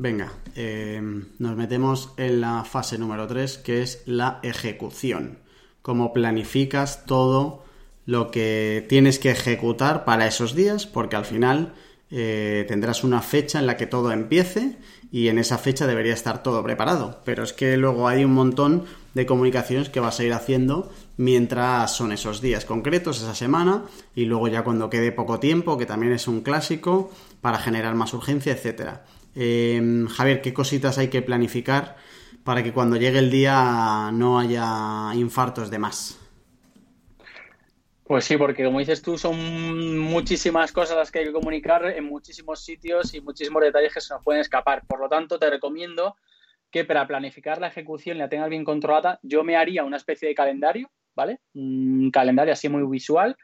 [0.00, 1.02] Venga, eh,
[1.40, 5.40] nos metemos en la fase número 3, que es la ejecución.
[5.82, 7.64] Cómo planificas todo
[8.06, 11.74] lo que tienes que ejecutar para esos días, porque al final
[12.12, 14.78] eh, tendrás una fecha en la que todo empiece
[15.10, 17.20] y en esa fecha debería estar todo preparado.
[17.24, 18.84] Pero es que luego hay un montón
[19.14, 23.82] de comunicaciones que vas a ir haciendo mientras son esos días concretos, esa semana,
[24.14, 28.14] y luego ya cuando quede poco tiempo, que también es un clásico, para generar más
[28.14, 29.04] urgencia, etcétera.
[29.40, 31.94] Em, Javier, ¿qué cositas hay que planificar
[32.42, 36.18] para que cuando llegue el día no haya infartos de más?
[38.02, 42.06] Pues sí, porque como dices tú, son muchísimas cosas las que hay que comunicar en
[42.06, 44.82] muchísimos sitios y muchísimos detalles que se nos pueden escapar.
[44.88, 46.16] Por lo tanto, te recomiendo
[46.72, 50.34] que para planificar la ejecución la tengas bien controlada, yo me haría una especie de
[50.34, 51.38] calendario, ¿vale?
[51.54, 53.36] Un calendario así muy visual,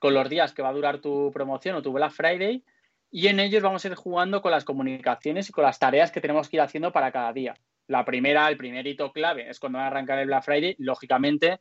[0.00, 2.64] con los días que va a durar tu promoción o tu Black Friday
[3.14, 6.22] y en ellos vamos a ir jugando con las comunicaciones y con las tareas que
[6.22, 7.54] tenemos que ir haciendo para cada día.
[7.86, 11.60] La primera, el primer hito clave es cuando va a arrancar el Black Friday, lógicamente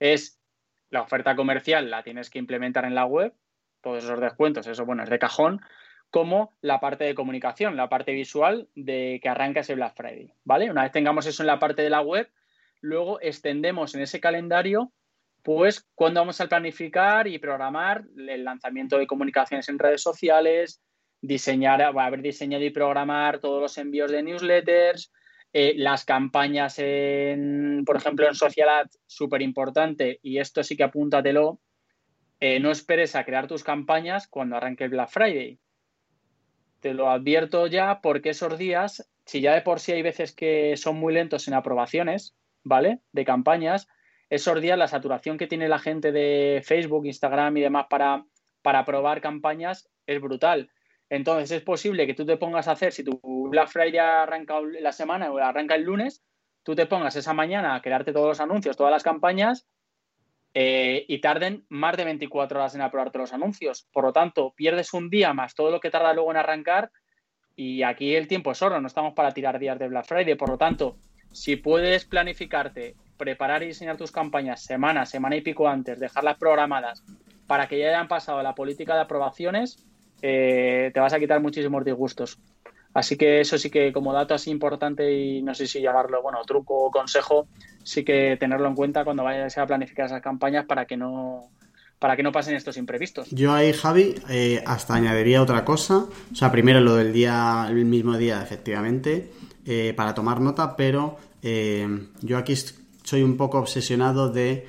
[0.00, 0.40] es
[0.88, 3.34] la oferta comercial, la tienes que implementar en la web,
[3.82, 5.60] todos esos descuentos, eso bueno, es de cajón,
[6.08, 10.70] como la parte de comunicación, la parte visual de que arranca ese Black Friday, ¿vale?
[10.70, 12.30] Una vez tengamos eso en la parte de la web,
[12.80, 14.92] luego extendemos en ese calendario
[15.42, 20.82] pues cuándo vamos a planificar y programar el lanzamiento de comunicaciones en redes sociales,
[21.20, 25.12] diseñar, haber diseñado y programar todos los envíos de newsletters,
[25.52, 30.84] eh, las campañas en, por ejemplo, en Social Ads, súper importante, y esto sí que
[30.84, 31.60] apúntatelo,
[32.40, 35.58] eh, no esperes a crear tus campañas cuando arranque el Black Friday.
[36.80, 40.76] Te lo advierto ya porque esos días, si ya de por sí hay veces que
[40.76, 43.00] son muy lentos en aprobaciones, ¿vale?
[43.12, 43.88] De campañas,
[44.28, 48.26] esos días la saturación que tiene la gente de Facebook, Instagram y demás para,
[48.60, 50.70] para probar campañas es brutal.
[51.08, 54.92] Entonces es posible que tú te pongas a hacer, si tu Black Friday arranca la
[54.92, 56.24] semana o arranca el lunes,
[56.62, 59.68] tú te pongas esa mañana a crearte todos los anuncios, todas las campañas
[60.52, 63.86] eh, y tarden más de 24 horas en aprobarte los anuncios.
[63.92, 66.90] Por lo tanto, pierdes un día más todo lo que tarda luego en arrancar
[67.54, 70.34] y aquí el tiempo es oro, no estamos para tirar días de Black Friday.
[70.34, 70.98] Por lo tanto,
[71.32, 77.02] si puedes planificarte preparar y diseñar tus campañas semana, semana y pico antes, dejarlas programadas
[77.46, 79.86] para que ya hayan pasado la política de aprobaciones,
[80.22, 82.38] eh, te vas a quitar muchísimos disgustos.
[82.94, 86.38] Así que eso sí que como dato así importante y no sé si llamarlo, bueno,
[86.46, 87.46] truco o consejo,
[87.82, 91.50] sí que tenerlo en cuenta cuando vayas a planificar esas campañas para que no
[91.98, 93.30] para que no pasen estos imprevistos.
[93.30, 96.06] Yo ahí, Javi, eh, hasta añadiría otra cosa.
[96.30, 99.30] O sea, primero lo del día, el mismo día, efectivamente,
[99.64, 101.18] eh, para tomar nota, pero
[102.22, 102.54] yo aquí
[103.04, 104.66] soy un poco obsesionado de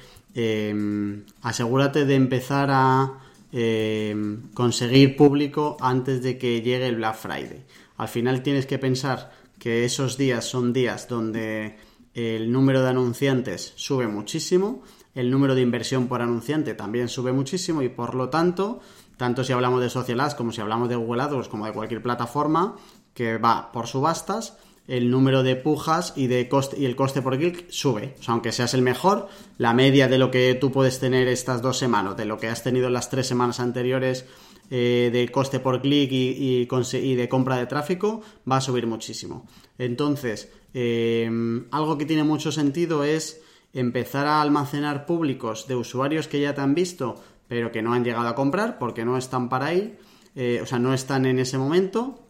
[1.42, 7.66] asegúrate de empezar a em, conseguir público antes de que llegue el Black Friday.
[7.98, 11.78] Al final tienes que pensar que esos días son días donde
[12.14, 14.84] el número de anunciantes sube muchísimo,
[15.14, 18.82] el número de inversión por anunciante también sube muchísimo y por lo tanto,
[19.18, 22.04] tanto si hablamos de Social Ads como si hablamos de Google Ads como de cualquier
[22.04, 22.76] plataforma
[23.14, 24.58] que va por subastas,
[24.88, 28.16] el número de pujas y, de coste, y el coste por clic sube.
[28.20, 31.62] O sea, aunque seas el mejor, la media de lo que tú puedes tener estas
[31.62, 34.26] dos semanas, de lo que has tenido las tres semanas anteriores
[34.70, 36.66] eh, de coste por clic y,
[37.16, 39.46] de compra de tráfico, va a subir muchísimo.
[39.78, 41.30] Entonces, eh,
[41.72, 43.42] algo que tiene mucho sentido es
[43.74, 47.16] empezar a almacenar públicos de usuarios que ya te han visto,
[47.48, 49.98] pero que no han llegado a comprar porque no están para ahí,
[50.36, 52.27] eh, o sea, no están en ese momento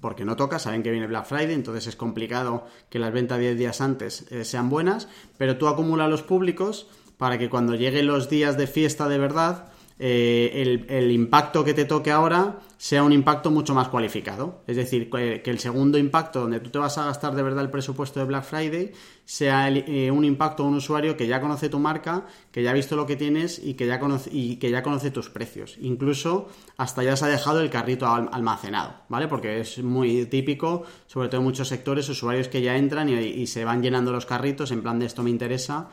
[0.00, 3.58] porque no toca, saben que viene Black Friday, entonces es complicado que las ventas 10
[3.58, 8.30] días antes eh, sean buenas, pero tú acumulas los públicos para que cuando lleguen los
[8.30, 9.69] días de fiesta de verdad,
[10.02, 14.62] eh, el, impacto que te toque ahora sea un impacto mucho más cualificado.
[14.66, 17.70] Es decir, que, el segundo impacto donde tú te vas a gastar de verdad el
[17.70, 18.92] presupuesto de Black Friday
[19.26, 22.72] sea eh, un impacto a un usuario que ya conoce tu marca, que ya ha
[22.72, 25.76] visto lo que tienes y que ya conoce, y que ya conoce tus precios.
[25.82, 29.28] Incluso hasta ya se ha dejado el carrito almacenado, ¿vale?
[29.28, 33.46] Porque es muy típico, sobre todo en muchos sectores, usuarios que ya entran y, y
[33.48, 35.90] se van llenando los carritos en plan de esto me interesa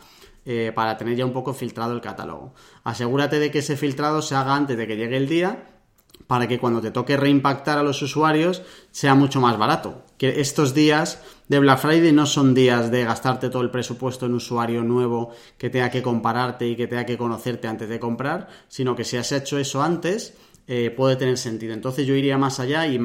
[0.49, 2.53] eh, para tener ya un poco filtrado el catálogo.
[2.85, 5.73] Asegúrate de que ese filtrado se haga antes de que llegue el día
[6.25, 10.05] para que cuando te toque reimpactar a los usuarios sea mucho más barato.
[10.17, 14.35] Que estos días de Black Friday no son días de gastarte todo el presupuesto en
[14.35, 18.95] usuario nuevo que tenga que compararte y que tenga que conocerte antes de comprar, sino
[18.95, 20.33] que si has hecho eso antes,
[20.69, 21.73] eh, puede tener sentido.
[21.73, 22.97] Entonces yo iría más allá y,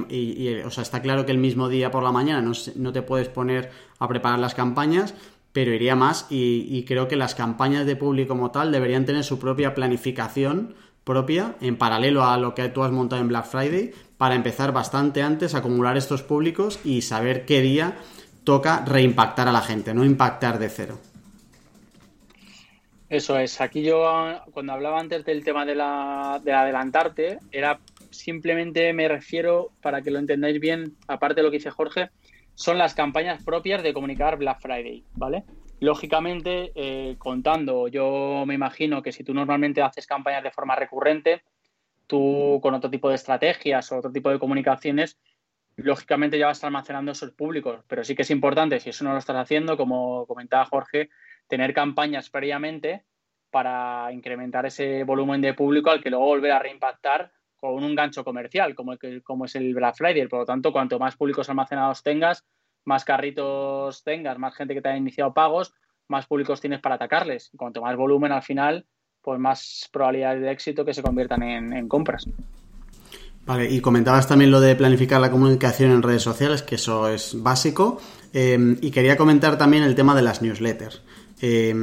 [0.64, 3.28] o sea, está claro que el mismo día por la mañana no, no, te puedes
[3.28, 5.14] poner a preparar las campañas,
[5.52, 9.38] pero iría más y, creo que las campañas de público como tal deberían tener su
[9.38, 14.34] propia planificación propia en paralelo a lo que tú has montado en Black Friday para
[14.34, 17.96] empezar bastante antes a acumular estos públicos y saber qué día
[18.44, 20.98] toca reimpactar a la gente, no impactar de cero.
[23.08, 23.60] Eso es.
[23.60, 27.78] Aquí yo, cuando hablaba antes del tema de, la, de adelantarte, era
[28.10, 32.10] simplemente me refiero, para que lo entendáis bien, aparte de lo que dice Jorge,
[32.54, 35.44] son las campañas propias de comunicar Black Friday, ¿vale?
[35.80, 41.42] Lógicamente, eh, contando, yo me imagino que si tú normalmente haces campañas de forma recurrente,
[42.06, 45.18] tú con otro tipo de estrategias o otro tipo de comunicaciones,
[45.76, 49.18] lógicamente ya vas almacenando esos públicos, pero sí que es importante, si eso no lo
[49.18, 51.10] estás haciendo, como comentaba Jorge,
[51.48, 53.04] tener campañas previamente
[53.50, 57.32] para incrementar ese volumen de público al que luego volver a reimpactar
[57.62, 58.94] con un gancho comercial, como,
[59.44, 60.26] es el Black Friday.
[60.26, 62.44] Por lo tanto, cuanto más públicos almacenados tengas,
[62.84, 65.72] más carritos tengas, más gente que te haya iniciado pagos,
[66.08, 67.50] más públicos tienes para atacarles.
[67.52, 68.84] Y cuanto más volumen al final,
[69.22, 72.26] pues más probabilidades de éxito que se conviertan en, compras.
[73.46, 77.40] Vale, y comentabas también lo de planificar la comunicación en redes sociales, que eso es
[77.44, 78.00] básico.
[78.32, 81.00] Eh, y quería comentar también el tema de las newsletters.
[81.44, 81.74] Eh,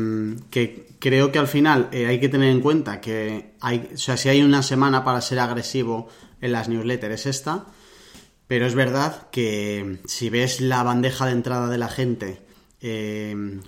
[0.49, 4.15] que creo que al final eh, hay que tener en cuenta que hay, o sea,
[4.15, 6.07] si hay una semana para ser agresivo
[6.39, 7.65] en las newsletters es esta,
[8.47, 12.41] pero es verdad que si ves la bandeja de entrada de la gente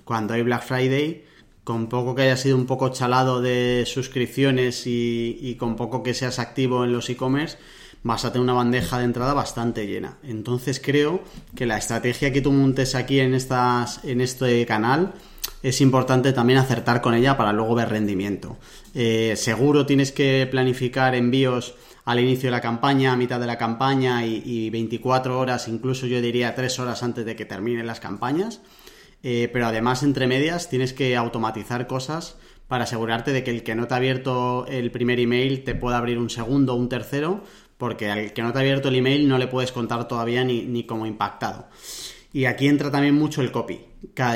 [0.04, 1.26] cuando hay Black Friday,
[1.64, 6.38] con poco que haya sido un poco chalado de suscripciones y, con poco que seas
[6.38, 7.58] activo en los e-commerce,
[8.02, 10.18] vas a tener una bandeja de entrada bastante llena.
[10.24, 11.22] Entonces creo
[11.54, 15.14] que la estrategia que tú montes aquí en, estas, en este canal
[15.62, 18.56] es importante también acertar con ella para luego ver rendimiento.
[18.94, 23.58] Eh, seguro tienes que planificar envíos al inicio de la campaña, a mitad de la
[23.58, 28.00] campaña y, y 24 horas, incluso yo diría 3 horas antes de que terminen las
[28.00, 28.60] campañas
[29.22, 33.74] eh, pero además entre medias tienes que automatizar cosas para asegurarte de que el que
[33.74, 37.44] no te ha abierto el primer email te pueda abrir un segundo o un tercero,
[37.78, 40.62] porque al que no te ha abierto el email no le puedes contar todavía ni,
[40.62, 41.68] ni como impactado.
[42.32, 43.80] Y aquí entra también mucho el copy.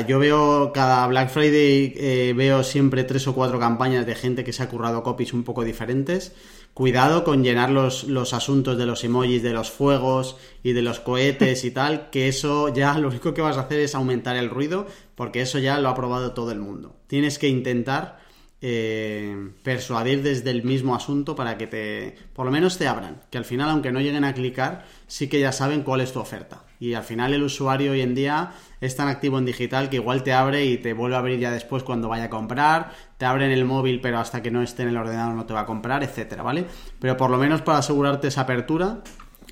[0.06, 4.52] yo veo cada Black Friday, eh, veo siempre tres o cuatro campañas de gente que
[4.52, 6.34] se ha currado copies un poco diferentes
[6.76, 11.00] cuidado con llenar los, los, asuntos de los emojis, de los fuegos y de los
[11.00, 14.50] cohetes y tal, que eso ya lo único que vas a hacer es aumentar el
[14.50, 16.94] ruido, porque eso ya lo ha probado todo el mundo.
[17.06, 18.18] Tienes que intentar
[18.62, 23.38] eh, persuadir desde el mismo asunto para que te, por lo menos te abran, que
[23.38, 26.64] al final, aunque no lleguen a clicar, sí que ya saben cuál es tu oferta.
[26.78, 30.22] Y al final el usuario hoy en día es tan activo en digital que igual
[30.22, 33.46] te abre y te vuelve a abrir ya después cuando vaya a comprar, te abre
[33.46, 35.66] en el móvil pero hasta que no esté en el ordenador no te va a
[35.66, 36.66] comprar, etcétera, ¿vale?
[36.98, 39.02] Pero por lo menos para asegurarte esa apertura,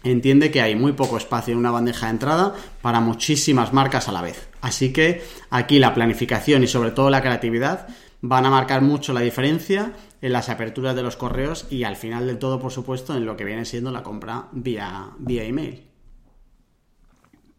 [0.03, 4.13] entiende que hay muy poco espacio en una bandeja de entrada para muchísimas marcas a
[4.13, 4.49] la vez.
[4.61, 7.89] Así que aquí la planificación y sobre todo la creatividad
[8.27, 12.27] van a marcar mucho la diferencia en las aperturas de los correos y al final
[12.27, 15.85] del todo, por supuesto, en lo que viene siendo la compra vía, vía email.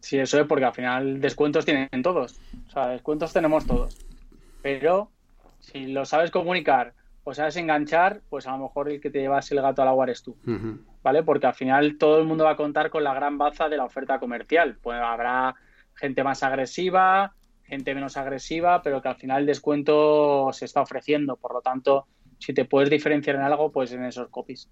[0.00, 2.40] Sí, eso es porque al final descuentos tienen todos.
[2.66, 3.96] O sea, descuentos tenemos todos.
[4.60, 5.08] Pero
[5.60, 9.48] si lo sabes comunicar o sabes enganchar, pues a lo mejor el que te llevas
[9.52, 10.36] el gato al agua eres tú.
[11.04, 11.22] ¿Vale?
[11.22, 13.84] Porque al final todo el mundo va a contar con la gran baza de la
[13.84, 14.78] oferta comercial.
[14.82, 15.54] Pues habrá
[15.94, 17.34] gente más agresiva,
[17.66, 21.36] gente menos agresiva, pero que al final el descuento se está ofreciendo.
[21.36, 22.06] Por lo tanto,
[22.38, 24.68] si te puedes diferenciar en algo, pues en esos copies.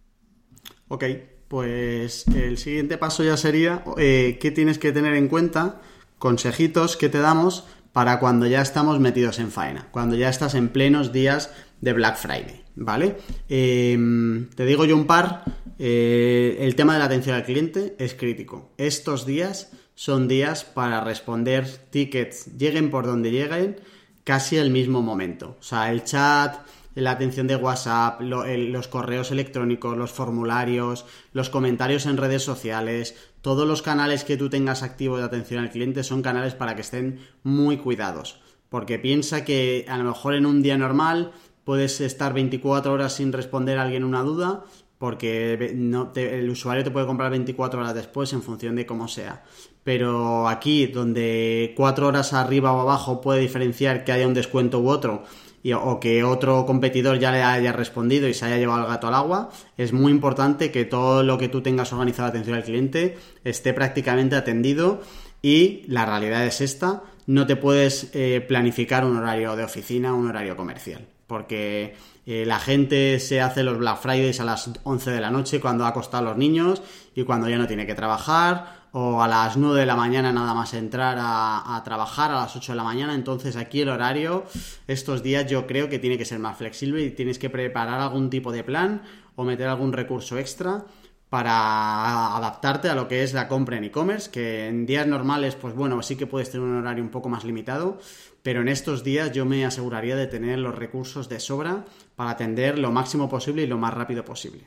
[0.88, 1.04] Ok,
[1.48, 5.80] pues el siguiente paso ya sería eh, qué tienes que tener en cuenta,
[6.18, 10.68] consejitos que te damos para cuando ya estamos metidos en faena, cuando ya estás en
[10.68, 13.16] plenos días de Black Friday, ¿vale?
[13.48, 15.44] Em, te digo yo un par,
[15.78, 18.72] eh, el tema de la atención al cliente es crítico.
[18.78, 23.80] Estos días son días para responder tickets, lleguen por donde lleguen,
[24.24, 25.56] casi al mismo momento.
[25.60, 26.56] O sea, el chat,
[26.94, 33.66] la atención de WhatsApp, los correos electrónicos, los formularios, los comentarios en redes sociales, todos
[33.66, 37.20] los canales que tú tengas activos de atención al cliente son canales para que estén
[37.42, 38.40] muy cuidados.
[38.68, 41.32] Porque piensa que a lo mejor en un día normal
[41.64, 44.64] puedes estar 24 horas sin responder a alguien una duda,
[45.04, 49.44] porque el usuario te puede comprar 24 horas después en función de cómo sea.
[49.82, 54.88] Pero aquí, donde 4 horas arriba o abajo puede diferenciar que haya un descuento u
[54.88, 55.24] otro,
[55.74, 59.12] o que otro competidor ya le haya respondido y se haya llevado el gato al
[59.12, 63.18] agua, es muy importante que todo lo que tú tengas organizado de atención al cliente
[63.44, 65.02] esté prácticamente atendido
[65.42, 70.28] y la realidad es esta, no te puedes eh, planificar un horario de oficina, un
[70.28, 71.94] horario comercial, porque
[72.26, 75.84] eh, la gente se hace los Black Fridays a las 11 de la noche cuando
[75.84, 76.82] ha acostado a los niños
[77.14, 80.54] y cuando ya no tiene que trabajar o a las 9 de la mañana nada
[80.54, 83.14] más entrar a, trabajar a las 8 de la mañana.
[83.14, 84.44] Entonces aquí el horario
[84.86, 88.30] estos días yo creo que tiene que ser más flexible y tienes que preparar algún
[88.30, 89.02] tipo de plan
[89.36, 90.84] o meter algún recurso extra
[91.28, 95.74] para adaptarte a lo que es la compra en e-commerce, que en días normales, pues
[95.74, 97.98] bueno, sí que puedes tener un horario un poco más limitado,
[98.44, 102.78] pero en estos días yo me aseguraría de tener los recursos de sobra para atender
[102.78, 104.66] lo máximo posible y lo más rápido posible.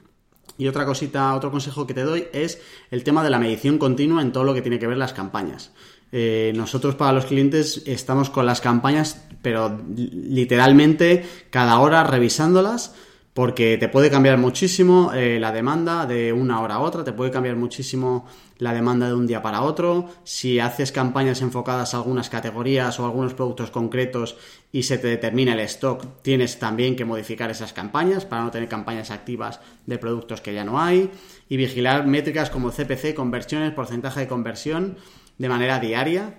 [0.57, 2.59] Y otra cosita, otro consejo que te doy es
[2.89, 5.73] el tema de la medición continua en todo lo que tiene que ver las campañas.
[6.11, 12.95] Eh, nosotros para los clientes estamos con las campañas, pero literalmente cada hora revisándolas
[13.37, 17.29] porque te puede cambiar muchísimo eh, la demanda de una hora a otra, te puede
[17.29, 18.25] cambiar muchísimo
[18.57, 23.05] la demanda de un día para otro, si haces campañas enfocadas a algunas categorías o
[23.05, 24.37] algunos productos concretos
[24.71, 28.67] y se te determina el stock, tienes también que modificar esas campañas para no tener
[28.67, 31.11] campañas activas de productos que ya no hay
[31.47, 34.97] y vigilar métricas como CPC, conversiones, porcentaje de conversión
[35.37, 36.33] de manera diaria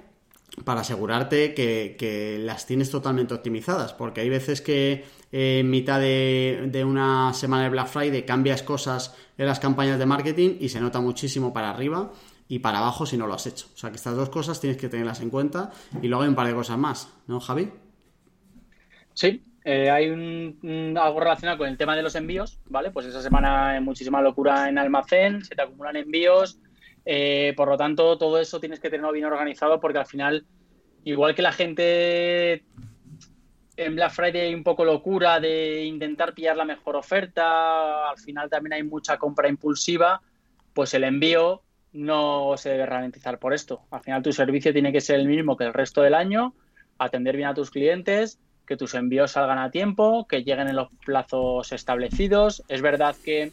[0.64, 7.33] para asegurarte que, las tienes totalmente optimizadas, porque hay veces que en mitad de, una
[7.35, 11.53] semana de Black Friday cambias cosas en las campañas de marketing y se nota muchísimo
[11.53, 12.11] para arriba
[12.49, 13.66] y para abajo si no lo has hecho.
[13.74, 15.70] O sea que estas dos cosas tienes que tenerlas en cuenta
[16.01, 17.70] y luego hay un par de cosas más, ¿no, Javi?
[19.12, 22.91] Sí, eh, hay un, algo relacionado con el tema de los envíos, ¿vale?
[22.91, 26.59] Pues esa semana hay muchísima locura en almacén, se te acumulan envíos,
[27.05, 30.47] eh, por lo tanto todo eso tienes que tenerlo bien organizado porque al final,
[31.05, 32.64] igual que la gente
[33.79, 38.51] en Black Friday hay un poco locura de intentar pillar la mejor oferta, al final
[38.51, 40.20] también hay mucha compra impulsiva,
[40.74, 41.62] pues el envío
[41.93, 43.83] no se debe ralentizar por esto.
[43.93, 46.55] Al final tu servicio tiene que ser el mismo que el resto del año,
[46.99, 50.89] atender bien a tus clientes, que tus envíos salgan a tiempo, que lleguen en los
[51.07, 52.64] plazos establecidos.
[52.66, 53.53] Es verdad que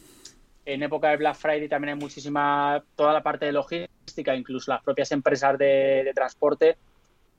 [0.64, 4.82] en época de Black Friday también hay muchísima, toda la parte de logística, incluso las
[4.82, 6.76] propias empresas de, de transporte,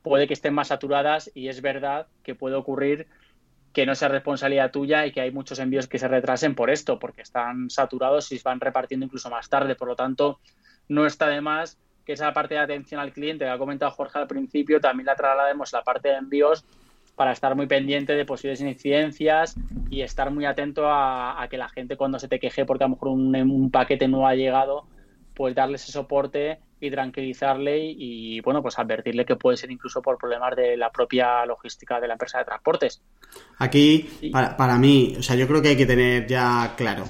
[0.02, 3.08] puede que estén más saturadas y es verdad que puede ocurrir
[3.74, 6.98] que no sea responsabilidad tuya y que hay muchos envíos que se retrasen por esto,
[6.98, 9.76] porque están saturados y se van repartiendo incluso más tarde.
[9.76, 10.40] Por lo tanto,
[10.88, 11.78] no está de más
[12.08, 15.16] que esa parte de atención al cliente que ha comentado Jorge al principio también la
[15.16, 16.66] traslademos la parte de envíos
[17.18, 19.56] para estar muy pendiente de posibles incidencias
[19.90, 22.96] y estar muy atento a, que la gente cuando se te queje porque a lo
[22.96, 24.88] mejor un, paquete no ha llegado,
[25.34, 30.18] pues darle ese soporte y tranquilizarle y, bueno, pues advertirle que puede ser incluso por
[30.18, 33.02] problemas de la propia logística de la empresa de transportes.
[33.58, 37.06] Aquí, para, para mí, o sea, yo creo que hay que tener ya claro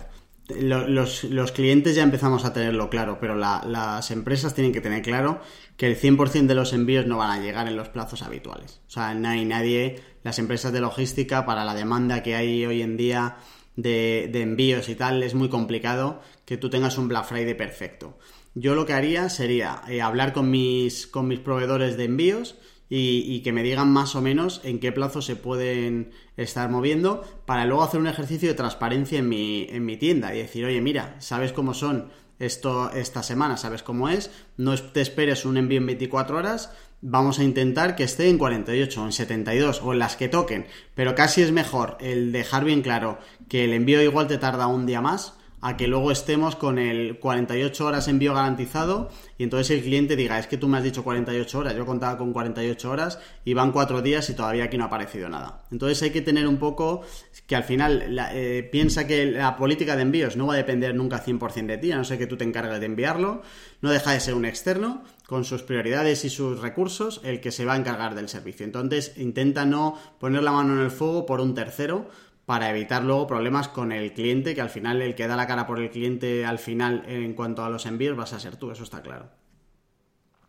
[0.55, 5.41] los, los, clientes ya empezamos a tenerlo claro, pero las empresas tienen que tener claro
[5.76, 8.82] que el 100% de los envíos no van a llegar en los plazos habituales.
[8.88, 12.82] O sea, no hay nadie, las empresas de logística, para la demanda que hay hoy
[12.82, 13.38] en día
[13.76, 18.18] de, de envíos y tal, es muy complicado que tú tengas un Black Friday perfecto.
[18.60, 22.55] Yo lo que haría sería eh, hablar con mis, con mis proveedores de envíos
[22.89, 27.66] y, que me digan más o menos en qué plazo se pueden estar moviendo para
[27.66, 31.18] luego hacer un ejercicio de transparencia en mi, en mi tienda y decir, oye, mira,
[31.20, 35.86] sabes cómo son esto esta semana, sabes cómo es, no te esperes un envío en
[35.86, 40.16] 24 horas, vamos a intentar que esté en 48 o en 72 o en las
[40.16, 44.39] que toquen, pero casi es mejor el dejar bien claro que el envío igual te
[44.39, 49.43] tarda un día más a que luego estemos con el 48 horas envío garantizado y
[49.43, 52.32] entonces el cliente diga, es que tú me has dicho 48 horas, yo contaba con
[52.32, 55.64] 48 horas y van cuatro días y todavía aquí no ha aparecido nada.
[55.72, 57.01] Entonces hay que tener un poco
[57.47, 61.24] que al final eh, piensa que la política de envíos no va a depender nunca
[61.24, 63.41] 100% de ti, a no ser que tú te encargues de enviarlo,
[63.82, 67.66] no deja de ser un externo con sus prioridades y sus recursos el que se
[67.66, 68.66] va a encargar del servicio.
[68.66, 72.10] Entonces intenta no poner la mano en el fuego por un tercero
[72.48, 75.68] para evitar luego problemas con el cliente, que al final el que da la cara
[75.68, 78.84] por el cliente al final en cuanto a los envíos vas a ser tú, eso
[78.84, 79.30] está claro.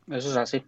[0.09, 0.63] Eso es así.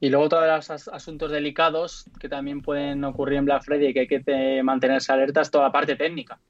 [0.00, 4.00] Y luego todos los asuntos delicados que también pueden ocurrir en Black Friday y que
[4.00, 6.40] hay que mantenerse alertas, toda la parte técnica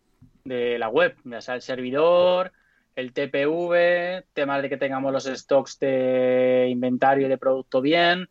[0.43, 2.51] de la web, ya sea el servidor,
[2.97, 8.31] el TPV, temas de que tengamos los stocks de inventario y de producto bien.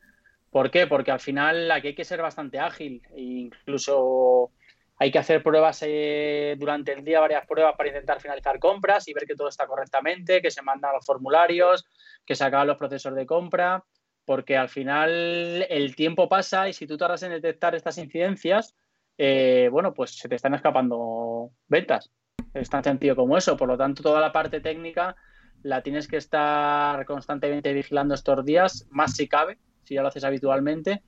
[0.49, 0.87] ¿Por qué?
[0.87, 4.49] Porque al final aquí hay que ser bastante ágil e incluso
[4.97, 9.13] hay que hacer pruebas eh, durante el día, varias pruebas para intentar finalizar compras y
[9.13, 11.85] ver que todo está correctamente, que se mandan los formularios,
[12.25, 13.83] que se acaban los procesos de compra,
[14.25, 18.75] porque al final el tiempo pasa y si tú tardas en detectar estas incidencias,
[19.17, 22.11] eh, bueno, pues se te están escapando ventas.
[22.53, 23.57] Es tan sencillo como eso.
[23.57, 25.15] Por lo tanto, toda la parte técnica
[25.63, 30.23] la tienes que estar constantemente vigilando estos días, más si cabe, si ya lo haces
[30.23, 31.03] habitualmente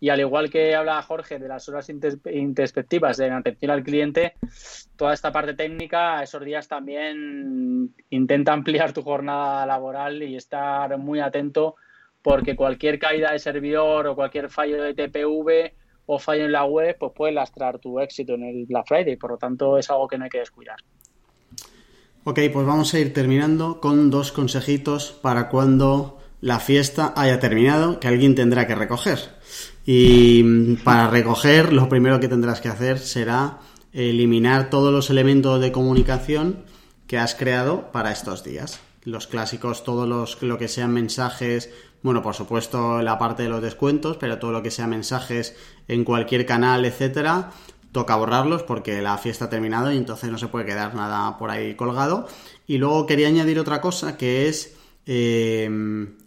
[0.00, 4.34] y al igual que habla Jorge de las horas introspectivas de atención al cliente,
[4.96, 11.20] toda esta parte técnica, esos días también intenta ampliar tu jornada laboral y estar muy
[11.20, 11.74] atento
[12.22, 15.72] porque cualquier caída de servidor o cualquier fallo de TPV
[16.06, 19.16] o fallo en la web, pues puede lastrar tu éxito en el Black Friday.
[19.16, 20.76] Por lo tanto, es algo que no hay que descuidar.
[22.24, 28.00] Ok, pues vamos a ir terminando con dos consejitos para cuando la fiesta haya terminado,
[28.00, 29.18] que alguien tendrá que recoger.
[29.90, 33.60] Y para recoger, lo primero que tendrás que hacer será
[33.94, 36.62] eliminar todos los elementos de comunicación
[37.06, 38.80] que has creado para estos días.
[39.04, 41.70] Los clásicos, todos los lo que sean mensajes,
[42.02, 45.56] bueno, por supuesto la parte de los descuentos, pero todo lo que sea mensajes
[45.88, 47.52] en cualquier canal, etcétera,
[47.90, 51.50] toca borrarlos porque la fiesta ha terminado y entonces no se puede quedar nada por
[51.50, 52.28] ahí colgado.
[52.66, 54.76] Y luego quería añadir otra cosa que es
[55.10, 55.66] eh,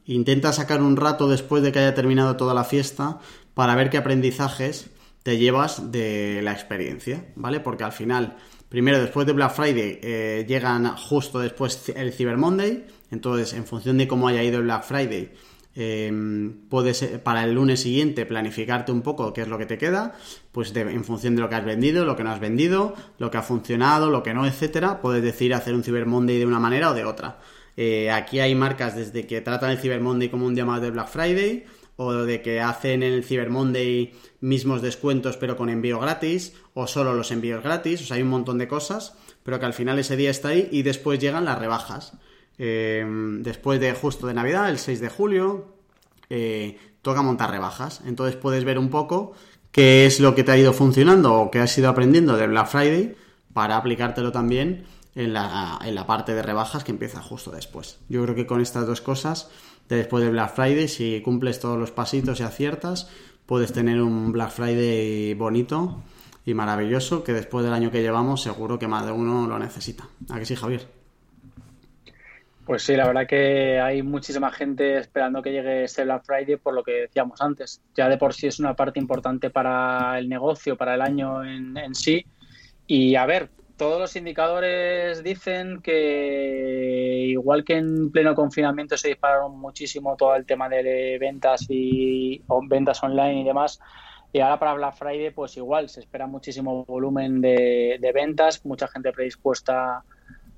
[0.06, 3.20] intenta sacar un rato después de que haya terminado toda la fiesta
[3.54, 4.90] para ver qué aprendizajes
[5.24, 7.60] te llevas de la experiencia, ¿vale?
[7.60, 8.38] Porque al final,
[8.70, 13.98] primero después de Black Friday, eh, llegan justo después el Cyber Monday, entonces en función
[13.98, 15.32] de cómo haya ido el Black Friday,
[15.74, 19.78] Em, puedes eh, para el lunes siguiente planificarte un poco qué es lo que te
[19.78, 20.16] queda,
[20.52, 23.38] pues en función de lo que has vendido, lo que no has vendido, lo que
[23.38, 26.92] ha funcionado, lo que no, etcétera, puedes decidir hacer un Cyber Monday de una manera
[26.92, 27.40] o de otra.
[27.78, 31.08] Eh, aquí hay marcas desde que tratan el Cyber Monday como un llamado de Black
[31.08, 31.64] Friday,
[32.02, 36.88] o de que hacen en el Cyber Monday mismos descuentos pero con envío gratis, o
[36.88, 40.00] solo los envíos gratis, o sea, hay un montón de cosas, pero que al final
[40.00, 42.14] ese día está ahí y después llegan las rebajas.
[42.58, 43.06] Eh,
[43.40, 45.76] después de justo de Navidad, el 6 de julio,
[46.30, 48.02] eh, toca montar rebajas.
[48.06, 49.34] Entonces puedes ver un poco
[49.72, 52.68] qué es lo que te ha ido funcionando o qué has ido aprendiendo de Black
[52.68, 53.16] Friday
[53.54, 54.86] para aplicártelo también
[55.16, 58.00] en la, en la parte de rebajas que empieza justo después.
[58.10, 59.50] Yo creo que con estas dos cosas,
[59.96, 63.10] después de Black Friday, si cumples todos los pasitos y aciertas,
[63.46, 66.04] puedes tener un Black Friday bonito
[66.46, 70.06] y maravilloso que después del año que llevamos seguro que más de uno lo necesita.
[70.30, 70.88] ¿A que sí, Javier?
[72.66, 76.74] Pues sí, la verdad que hay muchísima gente esperando que llegue ese Black Friday por
[76.74, 77.82] lo que decíamos antes.
[77.96, 81.94] Ya de por sí es una parte importante para el negocio, para el año en,
[81.94, 82.26] sí.
[82.88, 83.50] Y a ver,
[83.82, 90.46] todos los indicadores dicen que igual que en pleno confinamiento se dispararon muchísimo todo el
[90.46, 93.80] tema de ventas y ventas online y demás,
[94.32, 99.12] y ahora para Black Friday pues igual se espera muchísimo volumen de, ventas, mucha gente
[99.12, 100.04] predispuesta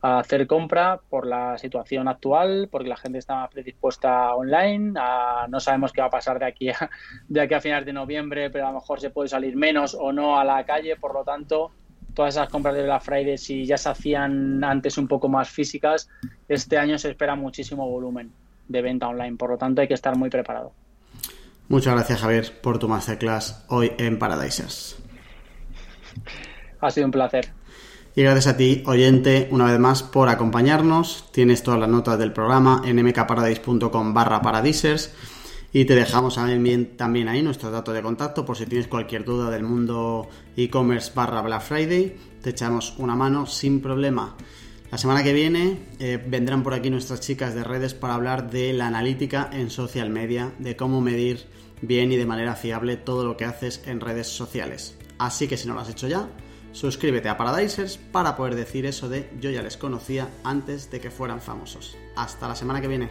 [0.01, 4.99] a hacer compra por la situación actual, porque la gente está más predispuesta online.
[5.47, 6.89] no sabemos qué va a pasar de aquí a,
[7.29, 10.11] de aquí a finales de noviembre, pero a lo mejor se puede salir menos o
[10.11, 10.97] no a la calle.
[10.97, 11.71] Por lo tanto,
[12.13, 16.09] todas esas compras de Black Friday, si ya se hacían antes un poco más físicas,
[16.47, 18.31] este año se espera muchísimo volumen
[18.67, 19.37] de venta online.
[19.37, 20.73] Por lo tanto, hay que estar muy preparado.
[21.67, 24.97] Muchas gracias, Javier, por tu masterclass hoy en Paradisers.
[26.81, 27.49] Ha sido un placer.
[28.15, 31.31] Y gracias a ti, oyente, una vez más por acompañarnos.
[31.31, 35.15] Tienes todas las notas del programa en mkparadise.com barra paradisers.
[35.75, 39.63] Y te dejamos también, ahí nuestros datos de contacto por si tienes cualquier duda del
[39.63, 42.15] mundo e-commerce barra Black Friday.
[42.43, 44.37] Te echamos una mano sin problema.
[44.91, 48.71] La semana que viene eh, vendrán por aquí nuestras chicas de redes para hablar de
[48.73, 51.47] la analítica en social media, de cómo medir
[51.81, 54.95] bien y de manera fiable todo lo que haces en redes sociales.
[55.17, 56.29] Así que si no lo has hecho ya,
[56.73, 61.11] Suscríbete a Paradisers para poder decir eso de yo ya les conocía antes de que
[61.11, 61.95] fueran famosos.
[62.15, 63.09] Hasta la semana que viene.